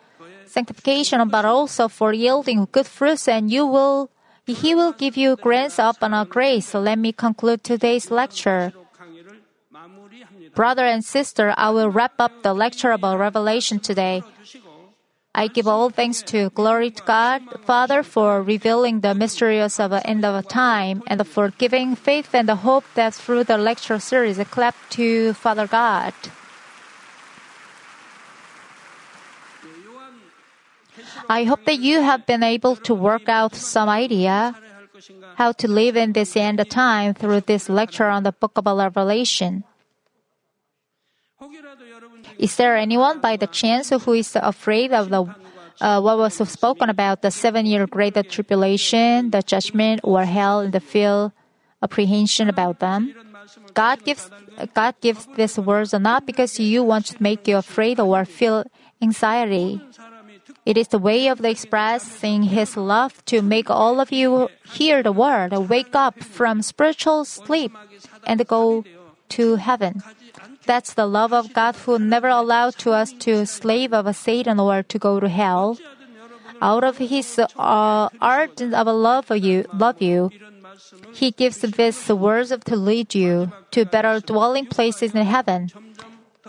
sanctification, 0.53 1.27
but 1.29 1.45
also 1.45 1.89
for 1.89 2.13
yielding 2.13 2.69
good 2.71 2.87
fruits, 2.87 3.27
and 3.27 3.51
you 3.51 3.67
will 3.67 4.11
he 4.45 4.75
will 4.75 4.93
give 4.93 5.17
you 5.17 5.37
grants 5.37 5.79
upon 5.79 6.13
our 6.13 6.25
grace. 6.25 6.69
So 6.69 6.81
let 6.81 6.99
me 6.99 7.13
conclude 7.13 7.63
today's 7.63 8.11
lecture. 8.11 8.73
Brother 10.55 10.85
and 10.85 11.05
sister, 11.05 11.55
I 11.57 11.71
will 11.71 11.89
wrap 11.89 12.13
up 12.19 12.43
the 12.43 12.53
lecture 12.53 12.91
about 12.91 13.19
Revelation 13.19 13.79
today. 13.81 14.23
I 15.35 15.49
give 15.49 15.67
all 15.67 15.89
thanks 15.89 16.21
to 16.29 16.51
glory 16.51 16.91
to 16.91 17.03
God, 17.05 17.41
Father, 17.65 18.03
for 18.03 18.43
revealing 18.43 19.01
the 19.01 19.15
mysteries 19.15 19.81
of 19.81 19.91
the 19.91 20.07
end 20.07 20.27
of 20.27 20.47
time 20.49 21.03
and 21.07 21.27
for 21.27 21.49
giving 21.49 21.97
faith 21.97 22.35
and 22.35 22.47
the 22.47 22.57
hope 22.57 22.85
that 22.95 23.15
through 23.15 23.45
the 23.45 23.57
lecture 23.57 23.99
series 23.99 24.37
clap 24.51 24.77
to 24.91 25.33
Father 25.33 25.67
God. 25.67 26.13
I 31.33 31.45
hope 31.45 31.65
that 31.65 31.81
you 31.81 32.03
have 32.03 32.27
been 32.27 32.43
able 32.43 32.77
to 32.85 32.93
work 32.93 33.27
out 33.27 33.55
some 33.55 33.89
idea 33.89 34.53
how 35.37 35.53
to 35.53 35.67
live 35.67 35.97
in 35.97 36.13
this 36.13 36.37
end 36.37 36.61
time 36.69 37.15
through 37.15 37.41
this 37.49 37.71
lecture 37.71 38.05
on 38.05 38.23
the 38.23 38.33
book 38.33 38.53
of 38.57 38.67
Revelation. 38.67 39.65
Is 42.39 42.57
there 42.57 42.77
anyone 42.77 43.21
by 43.21 43.37
the 43.41 43.47
chance 43.47 43.89
who 43.89 44.13
is 44.13 44.37
afraid 44.37 44.93
of 44.93 45.09
the 45.09 45.25
uh, 45.81 46.01
what 46.05 46.19
was 46.19 46.37
spoken 46.49 46.91
about 46.91 47.23
the 47.23 47.31
seven-year 47.31 47.87
great 47.87 48.15
tribulation, 48.29 49.31
the 49.31 49.41
judgment, 49.41 50.03
or 50.05 50.25
hell, 50.25 50.61
and 50.61 50.75
the 50.75 50.81
feel 50.81 51.33
apprehension 51.83 52.51
about 52.51 52.79
them? 52.79 53.09
God 53.73 54.05
gives 54.05 54.29
God 54.75 54.95
gives 55.01 55.27
these 55.35 55.59
words 55.59 55.95
not 55.95 56.27
because 56.27 56.61
you 56.61 56.85
want 56.85 57.07
to 57.07 57.17
make 57.23 57.49
you 57.49 57.57
afraid 57.57 57.99
or 57.99 58.27
feel 58.27 58.65
anxiety. 59.01 59.81
It 60.65 60.77
is 60.77 60.89
the 60.89 60.99
way 60.99 61.27
of 61.27 61.43
the 61.43 61.51
expressing 61.51 62.45
His 62.45 62.77
love 62.77 63.25
to 63.27 63.43
make 63.43 63.69
all 63.69 63.99
of 64.01 64.13
you 64.13 64.49
hear 64.65 65.03
the 65.03 65.11
word, 65.11 65.53
wake 65.53 65.95
up 65.95 66.23
from 66.23 66.63
spiritual 66.63 67.25
sleep, 67.25 67.73
and 68.25 68.47
go 68.47 68.85
to 69.31 69.57
heaven. 69.57 70.03
That's 70.65 70.95
the 70.95 71.07
love 71.07 71.33
of 71.33 71.53
God 71.53 71.75
who 71.75 71.99
never 71.99 72.29
allowed 72.29 72.79
to 72.79 72.93
us 72.93 73.13
to 73.27 73.45
slave 73.47 73.93
of 73.93 74.07
a 74.07 74.15
Satan 74.15 74.61
or 74.61 74.85
to 74.85 74.99
go 74.99 75.19
to 75.19 75.29
hell. 75.29 75.79
Out 76.61 76.85
of 76.85 76.99
His 76.99 77.41
uh, 77.41 78.09
art 78.21 78.63
of 78.63 78.87
love 78.87 79.27
for 79.27 79.35
you, 79.35 79.65
love 79.75 80.01
you, 80.01 80.31
He 81.13 81.33
gives 81.33 81.59
this 81.59 82.09
words 82.09 82.55
to 82.67 82.77
lead 82.77 83.15
you 83.17 83.51
to 83.73 83.85
better 83.85 84.21
dwelling 84.21 84.67
places 84.67 85.13
in 85.13 85.27
heaven. 85.27 85.71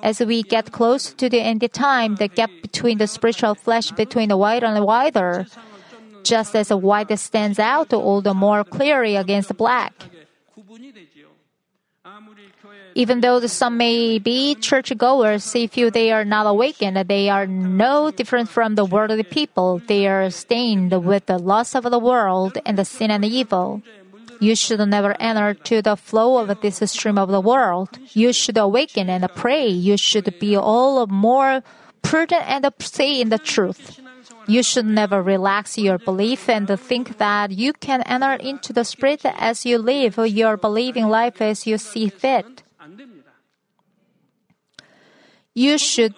As 0.03 0.19
we 0.19 0.43
get 0.43 0.73
close 0.73 1.13
to 1.13 1.29
the 1.29 1.39
end 1.39 1.63
of 1.63 1.71
time, 1.71 2.17
the 2.17 2.27
gap 2.27 2.51
between 2.61 2.97
the 2.97 3.07
spiritual 3.07 3.55
flesh 3.55 3.89
between 3.91 4.27
the 4.27 4.35
white 4.35 4.61
and 4.61 4.75
the 4.75 4.83
wider, 4.83 5.47
just 6.23 6.53
as 6.57 6.67
the 6.67 6.75
white 6.75 7.07
stands 7.17 7.57
out 7.57 7.93
all 7.93 8.19
the 8.19 8.33
more 8.33 8.65
clearly 8.65 9.15
against 9.15 9.47
the 9.47 9.53
black. 9.53 9.93
Even 12.95 13.21
though 13.21 13.39
some 13.47 13.77
may 13.77 14.19
be 14.19 14.55
churchgoers, 14.55 15.55
if 15.55 15.77
you, 15.77 15.89
they 15.89 16.11
are 16.11 16.25
not 16.25 16.45
awakened, 16.47 16.97
they 17.07 17.29
are 17.29 17.47
no 17.47 18.11
different 18.11 18.49
from 18.49 18.75
the 18.75 18.83
worldly 18.83 19.23
people. 19.23 19.81
They 19.87 20.05
are 20.07 20.29
stained 20.29 20.91
with 20.91 21.27
the 21.27 21.39
lust 21.39 21.75
of 21.75 21.89
the 21.89 21.97
world 21.97 22.57
and 22.65 22.77
the 22.77 22.85
sin 22.85 23.09
and 23.09 23.23
the 23.23 23.29
evil. 23.29 23.81
You 24.43 24.55
should 24.57 24.85
never 24.89 25.15
enter 25.21 25.53
to 25.53 25.81
the 25.81 25.95
flow 25.95 26.37
of 26.37 26.59
this 26.59 26.83
stream 26.91 27.17
of 27.17 27.29
the 27.29 27.39
world. 27.39 27.97
You 28.11 28.33
should 28.33 28.57
awaken 28.57 29.09
and 29.09 29.25
pray. 29.35 29.67
You 29.67 29.95
should 29.95 30.37
be 30.37 30.57
all 30.57 31.07
more 31.07 31.63
prudent 32.01 32.43
and 32.45 32.65
say 32.79 33.21
in 33.21 33.29
the 33.29 33.37
truth. 33.37 34.01
You 34.45 34.61
should 34.61 34.85
never 34.85 35.21
relax 35.21 35.77
your 35.77 35.97
belief 35.97 36.49
and 36.49 36.67
think 36.77 37.17
that 37.19 37.51
you 37.51 37.71
can 37.71 38.01
enter 38.01 38.33
into 38.33 38.73
the 38.73 38.83
Spirit 38.83 39.21
as 39.23 39.65
you 39.65 39.77
live 39.77 40.17
your 40.17 40.57
believing 40.57 41.07
life 41.07 41.41
as 41.41 41.65
you 41.65 41.77
see 41.77 42.09
fit. 42.09 42.62
You 45.55 45.77
should 45.77 46.15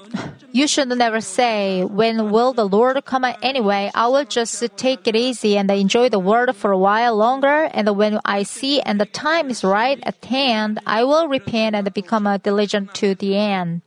you 0.54 0.66
should 0.66 0.88
never 0.88 1.20
say, 1.20 1.84
When 1.84 2.32
will 2.32 2.54
the 2.54 2.64
Lord 2.64 3.04
come 3.04 3.26
anyway? 3.44 3.92
I 3.94 4.08
will 4.08 4.24
just 4.24 4.64
take 4.78 5.06
it 5.06 5.16
easy 5.16 5.58
and 5.58 5.70
enjoy 5.70 6.08
the 6.08 6.20
world 6.20 6.56
for 6.56 6.72
a 6.72 6.78
while 6.78 7.18
longer. 7.18 7.68
And 7.74 7.98
when 7.98 8.22
I 8.24 8.44
see 8.44 8.80
and 8.80 8.98
the 8.98 9.06
time 9.06 9.50
is 9.50 9.66
right 9.66 10.00
at 10.04 10.24
hand, 10.24 10.80
I 10.86 11.04
will 11.04 11.28
repent 11.28 11.76
and 11.76 11.94
become 11.94 12.30
diligent 12.42 12.94
to 12.96 13.14
the 13.14 13.36
end. 13.36 13.82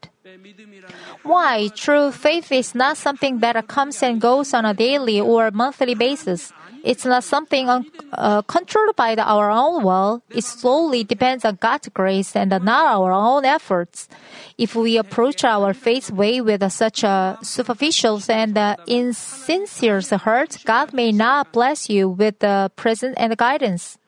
Why? 1.22 1.68
True 1.68 2.12
faith 2.12 2.52
is 2.52 2.74
not 2.74 2.98
something 2.98 3.38
that 3.38 3.66
comes 3.68 4.02
and 4.02 4.20
goes 4.20 4.52
on 4.52 4.66
a 4.66 4.74
daily 4.74 5.18
or 5.18 5.50
monthly 5.50 5.94
basis. 5.94 6.52
It's 6.84 7.04
not 7.04 7.24
something 7.24 7.68
un- 7.68 7.86
uh, 8.12 8.42
controlled 8.42 8.96
by 8.96 9.14
the, 9.14 9.22
our 9.22 9.50
own 9.50 9.82
will. 9.84 10.22
It 10.30 10.44
solely 10.44 11.04
depends 11.04 11.44
on 11.44 11.58
God's 11.60 11.88
grace 11.88 12.34
and 12.36 12.50
not 12.50 12.86
our 12.86 13.12
own 13.12 13.44
efforts. 13.44 14.08
If 14.56 14.74
we 14.74 14.96
approach 14.96 15.44
our 15.44 15.74
faith 15.74 16.10
way 16.10 16.40
with 16.40 16.62
uh, 16.62 16.68
such 16.68 17.02
a 17.04 17.38
superficial 17.42 18.20
and 18.28 18.56
uh, 18.56 18.76
insincere 18.86 20.00
heart, 20.18 20.58
God 20.64 20.92
may 20.92 21.12
not 21.12 21.52
bless 21.52 21.88
you 21.88 22.08
with 22.08 22.38
the 22.40 22.70
present 22.76 23.14
and 23.18 23.36
guidance. 23.36 23.98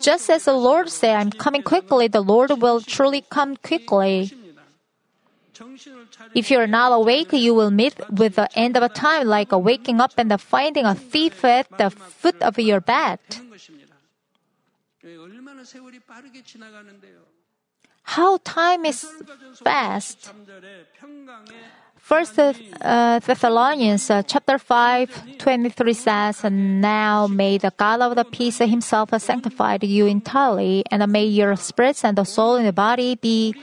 Just 0.00 0.30
as 0.30 0.44
the 0.44 0.52
Lord 0.52 0.88
said, 0.88 1.16
I'm 1.16 1.30
coming 1.30 1.62
quickly, 1.62 2.08
the 2.08 2.20
Lord 2.22 2.50
will 2.62 2.80
truly 2.80 3.24
come 3.28 3.56
quickly. 3.56 4.30
If 6.34 6.50
you 6.50 6.58
are 6.58 6.66
not 6.66 6.92
awake, 6.92 7.32
you 7.32 7.54
will 7.54 7.70
meet 7.70 7.94
with 8.10 8.36
the 8.36 8.48
end 8.58 8.76
of 8.76 8.82
a 8.82 8.88
time 8.88 9.26
like 9.26 9.52
waking 9.52 10.00
up 10.00 10.12
and 10.16 10.40
finding 10.40 10.84
a 10.84 10.94
thief 10.94 11.44
at 11.44 11.66
the 11.78 11.90
foot 11.90 12.40
of 12.42 12.58
your 12.58 12.80
bed. 12.80 13.18
How 18.02 18.38
time 18.38 18.84
is 18.84 19.06
fast. 19.62 20.32
First 21.96 22.38
uh, 22.38 23.20
Thessalonians 23.20 24.10
uh, 24.10 24.22
chapter 24.24 24.58
5, 24.58 25.38
23 25.38 25.92
says, 25.92 26.44
And 26.44 26.80
now 26.80 27.28
may 27.28 27.58
the 27.58 27.72
God 27.76 28.00
of 28.00 28.16
the 28.16 28.24
peace 28.24 28.58
himself 28.58 29.10
sanctify 29.16 29.78
you 29.82 30.06
entirely, 30.06 30.82
and 30.90 31.06
may 31.12 31.26
your 31.26 31.54
spirits 31.56 32.04
and 32.04 32.18
the 32.18 32.24
soul 32.24 32.56
and 32.56 32.66
the 32.66 32.72
body 32.72 33.14
be 33.14 33.54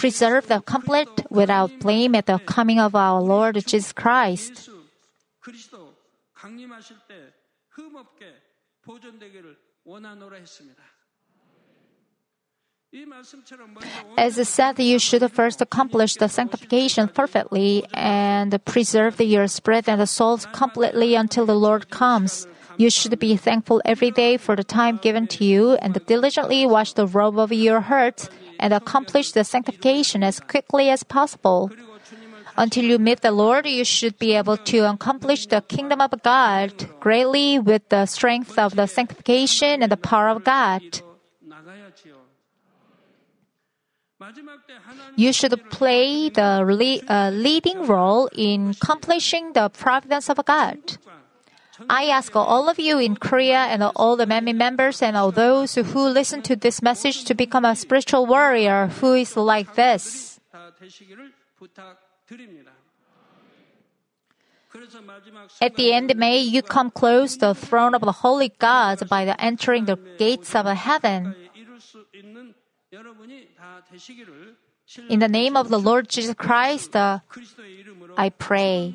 preserve 0.00 0.48
the 0.48 0.60
complete 0.62 1.12
without 1.28 1.70
blame 1.78 2.14
at 2.14 2.24
the 2.24 2.38
coming 2.46 2.80
of 2.80 2.94
our 2.94 3.20
Lord 3.20 3.54
Jesus 3.66 3.92
Christ. 3.92 4.70
As 14.16 14.38
I 14.38 14.42
said, 14.42 14.78
you 14.80 14.98
should 14.98 15.30
first 15.30 15.60
accomplish 15.60 16.16
the 16.16 16.28
sanctification 16.28 17.06
perfectly 17.08 17.84
and 17.92 18.58
preserve 18.64 19.20
your 19.20 19.46
spirit 19.48 19.86
and 19.86 20.08
souls 20.08 20.46
completely 20.52 21.14
until 21.14 21.44
the 21.44 21.54
Lord 21.54 21.90
comes. 21.90 22.48
You 22.78 22.88
should 22.88 23.18
be 23.18 23.36
thankful 23.36 23.82
every 23.84 24.10
day 24.10 24.38
for 24.38 24.56
the 24.56 24.64
time 24.64 24.96
given 24.96 25.26
to 25.36 25.44
you 25.44 25.74
and 25.74 25.94
diligently 26.06 26.64
wash 26.64 26.94
the 26.94 27.06
robe 27.06 27.38
of 27.38 27.52
your 27.52 27.80
heart 27.80 28.30
and 28.60 28.72
accomplish 28.72 29.32
the 29.32 29.42
sanctification 29.42 30.22
as 30.22 30.38
quickly 30.38 30.90
as 30.90 31.02
possible. 31.02 31.70
Until 32.56 32.84
you 32.84 32.98
meet 32.98 33.22
the 33.22 33.32
Lord, 33.32 33.66
you 33.66 33.84
should 33.84 34.18
be 34.18 34.34
able 34.36 34.56
to 34.68 34.78
accomplish 34.84 35.46
the 35.46 35.62
kingdom 35.62 36.00
of 36.00 36.12
God 36.22 36.72
greatly 37.00 37.58
with 37.58 37.88
the 37.88 38.06
strength 38.06 38.58
of 38.58 38.76
the 38.76 38.86
sanctification 38.86 39.82
and 39.82 39.90
the 39.90 39.96
power 39.96 40.28
of 40.28 40.44
God. 40.44 40.82
You 45.16 45.32
should 45.32 45.56
play 45.70 46.28
the 46.28 46.60
le- 46.60 47.00
uh, 47.08 47.30
leading 47.30 47.86
role 47.86 48.28
in 48.36 48.76
accomplishing 48.76 49.54
the 49.54 49.70
providence 49.70 50.28
of 50.28 50.44
God. 50.44 50.76
I 51.88 52.06
ask 52.06 52.34
all 52.36 52.68
of 52.68 52.78
you 52.78 52.98
in 52.98 53.16
Korea 53.16 53.70
and 53.70 53.82
all 53.82 54.16
the 54.16 54.26
many 54.26 54.52
members 54.52 55.02
and 55.02 55.16
all 55.16 55.30
those 55.30 55.74
who 55.74 56.08
listen 56.08 56.42
to 56.42 56.56
this 56.56 56.82
message 56.82 57.24
to 57.24 57.34
become 57.34 57.64
a 57.64 57.74
spiritual 57.74 58.26
warrior 58.26 58.88
who 59.00 59.14
is 59.14 59.36
like 59.36 59.74
this. 59.74 60.40
At 65.60 65.76
the 65.76 65.92
end, 65.92 66.14
may 66.16 66.38
you 66.38 66.62
come 66.62 66.90
close 66.90 67.38
the 67.38 67.54
throne 67.54 67.94
of 67.94 68.02
the 68.02 68.12
Holy 68.12 68.52
God 68.58 69.08
by 69.08 69.24
the 69.24 69.40
entering 69.40 69.86
the 69.86 69.96
gates 70.18 70.54
of 70.54 70.66
heaven. 70.66 71.34
In 75.08 75.18
the 75.18 75.28
name 75.28 75.56
of 75.56 75.68
the 75.68 75.78
Lord 75.78 76.08
Jesus 76.08 76.34
Christ, 76.34 76.96
uh, 76.96 77.20
I 78.16 78.30
pray. 78.30 78.94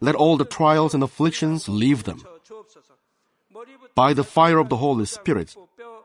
let 0.00 0.14
all 0.14 0.36
the 0.36 0.44
trials 0.44 0.94
and 0.94 1.02
afflictions 1.02 1.68
leave 1.68 2.04
them. 2.04 2.22
By 3.94 4.14
the 4.14 4.24
fire 4.24 4.58
of 4.58 4.68
the 4.68 4.76
Holy 4.76 5.06
Spirit, 5.06 5.56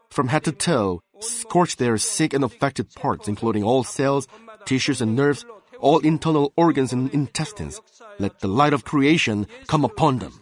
from 0.10 0.28
head 0.28 0.44
to 0.46 0.52
toe, 0.52 1.02
scorch 1.20 1.78
their 1.78 1.98
sick 1.98 2.34
and 2.34 2.44
affected 2.44 2.94
parts, 2.94 3.28
including 3.28 3.64
all 3.64 3.84
cells, 3.84 4.28
tissues, 4.66 5.02
and 5.02 5.16
nerves, 5.16 5.46
all 5.80 6.00
internal 6.00 6.54
organs 6.56 6.94
and 6.94 7.14
intestines. 7.14 7.82
Let 8.18 8.40
the 8.40 8.48
light 8.48 8.74
of 8.74 8.84
creation 8.86 9.48
come 9.68 9.86
upon 9.86 10.20
them. 10.20 10.34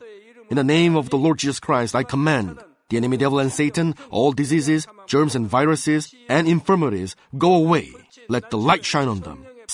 In 0.49 0.56
the 0.56 0.64
name 0.64 0.95
of 0.95 1.10
the 1.10 1.18
Lord 1.18 1.39
Jesus 1.39 1.60
Christ, 1.60 1.95
I 1.95 2.04
command 2.04 2.60
the 2.89 2.97
enemy 2.97 3.16
devil 3.16 3.39
and 3.39 3.52
Satan, 3.52 3.95
all 4.12 4.34
diseases, 4.34 4.86
germs 5.08 5.34
and 5.34 5.47
viruses, 5.47 6.14
and 6.28 6.47
infirmities, 6.47 7.16
go 7.38 7.56
away. 7.56 7.91
Let 8.28 8.52
the 8.52 8.58
light 8.58 8.84
shine 8.84 9.08
on 9.08 9.22
them. 9.22 9.45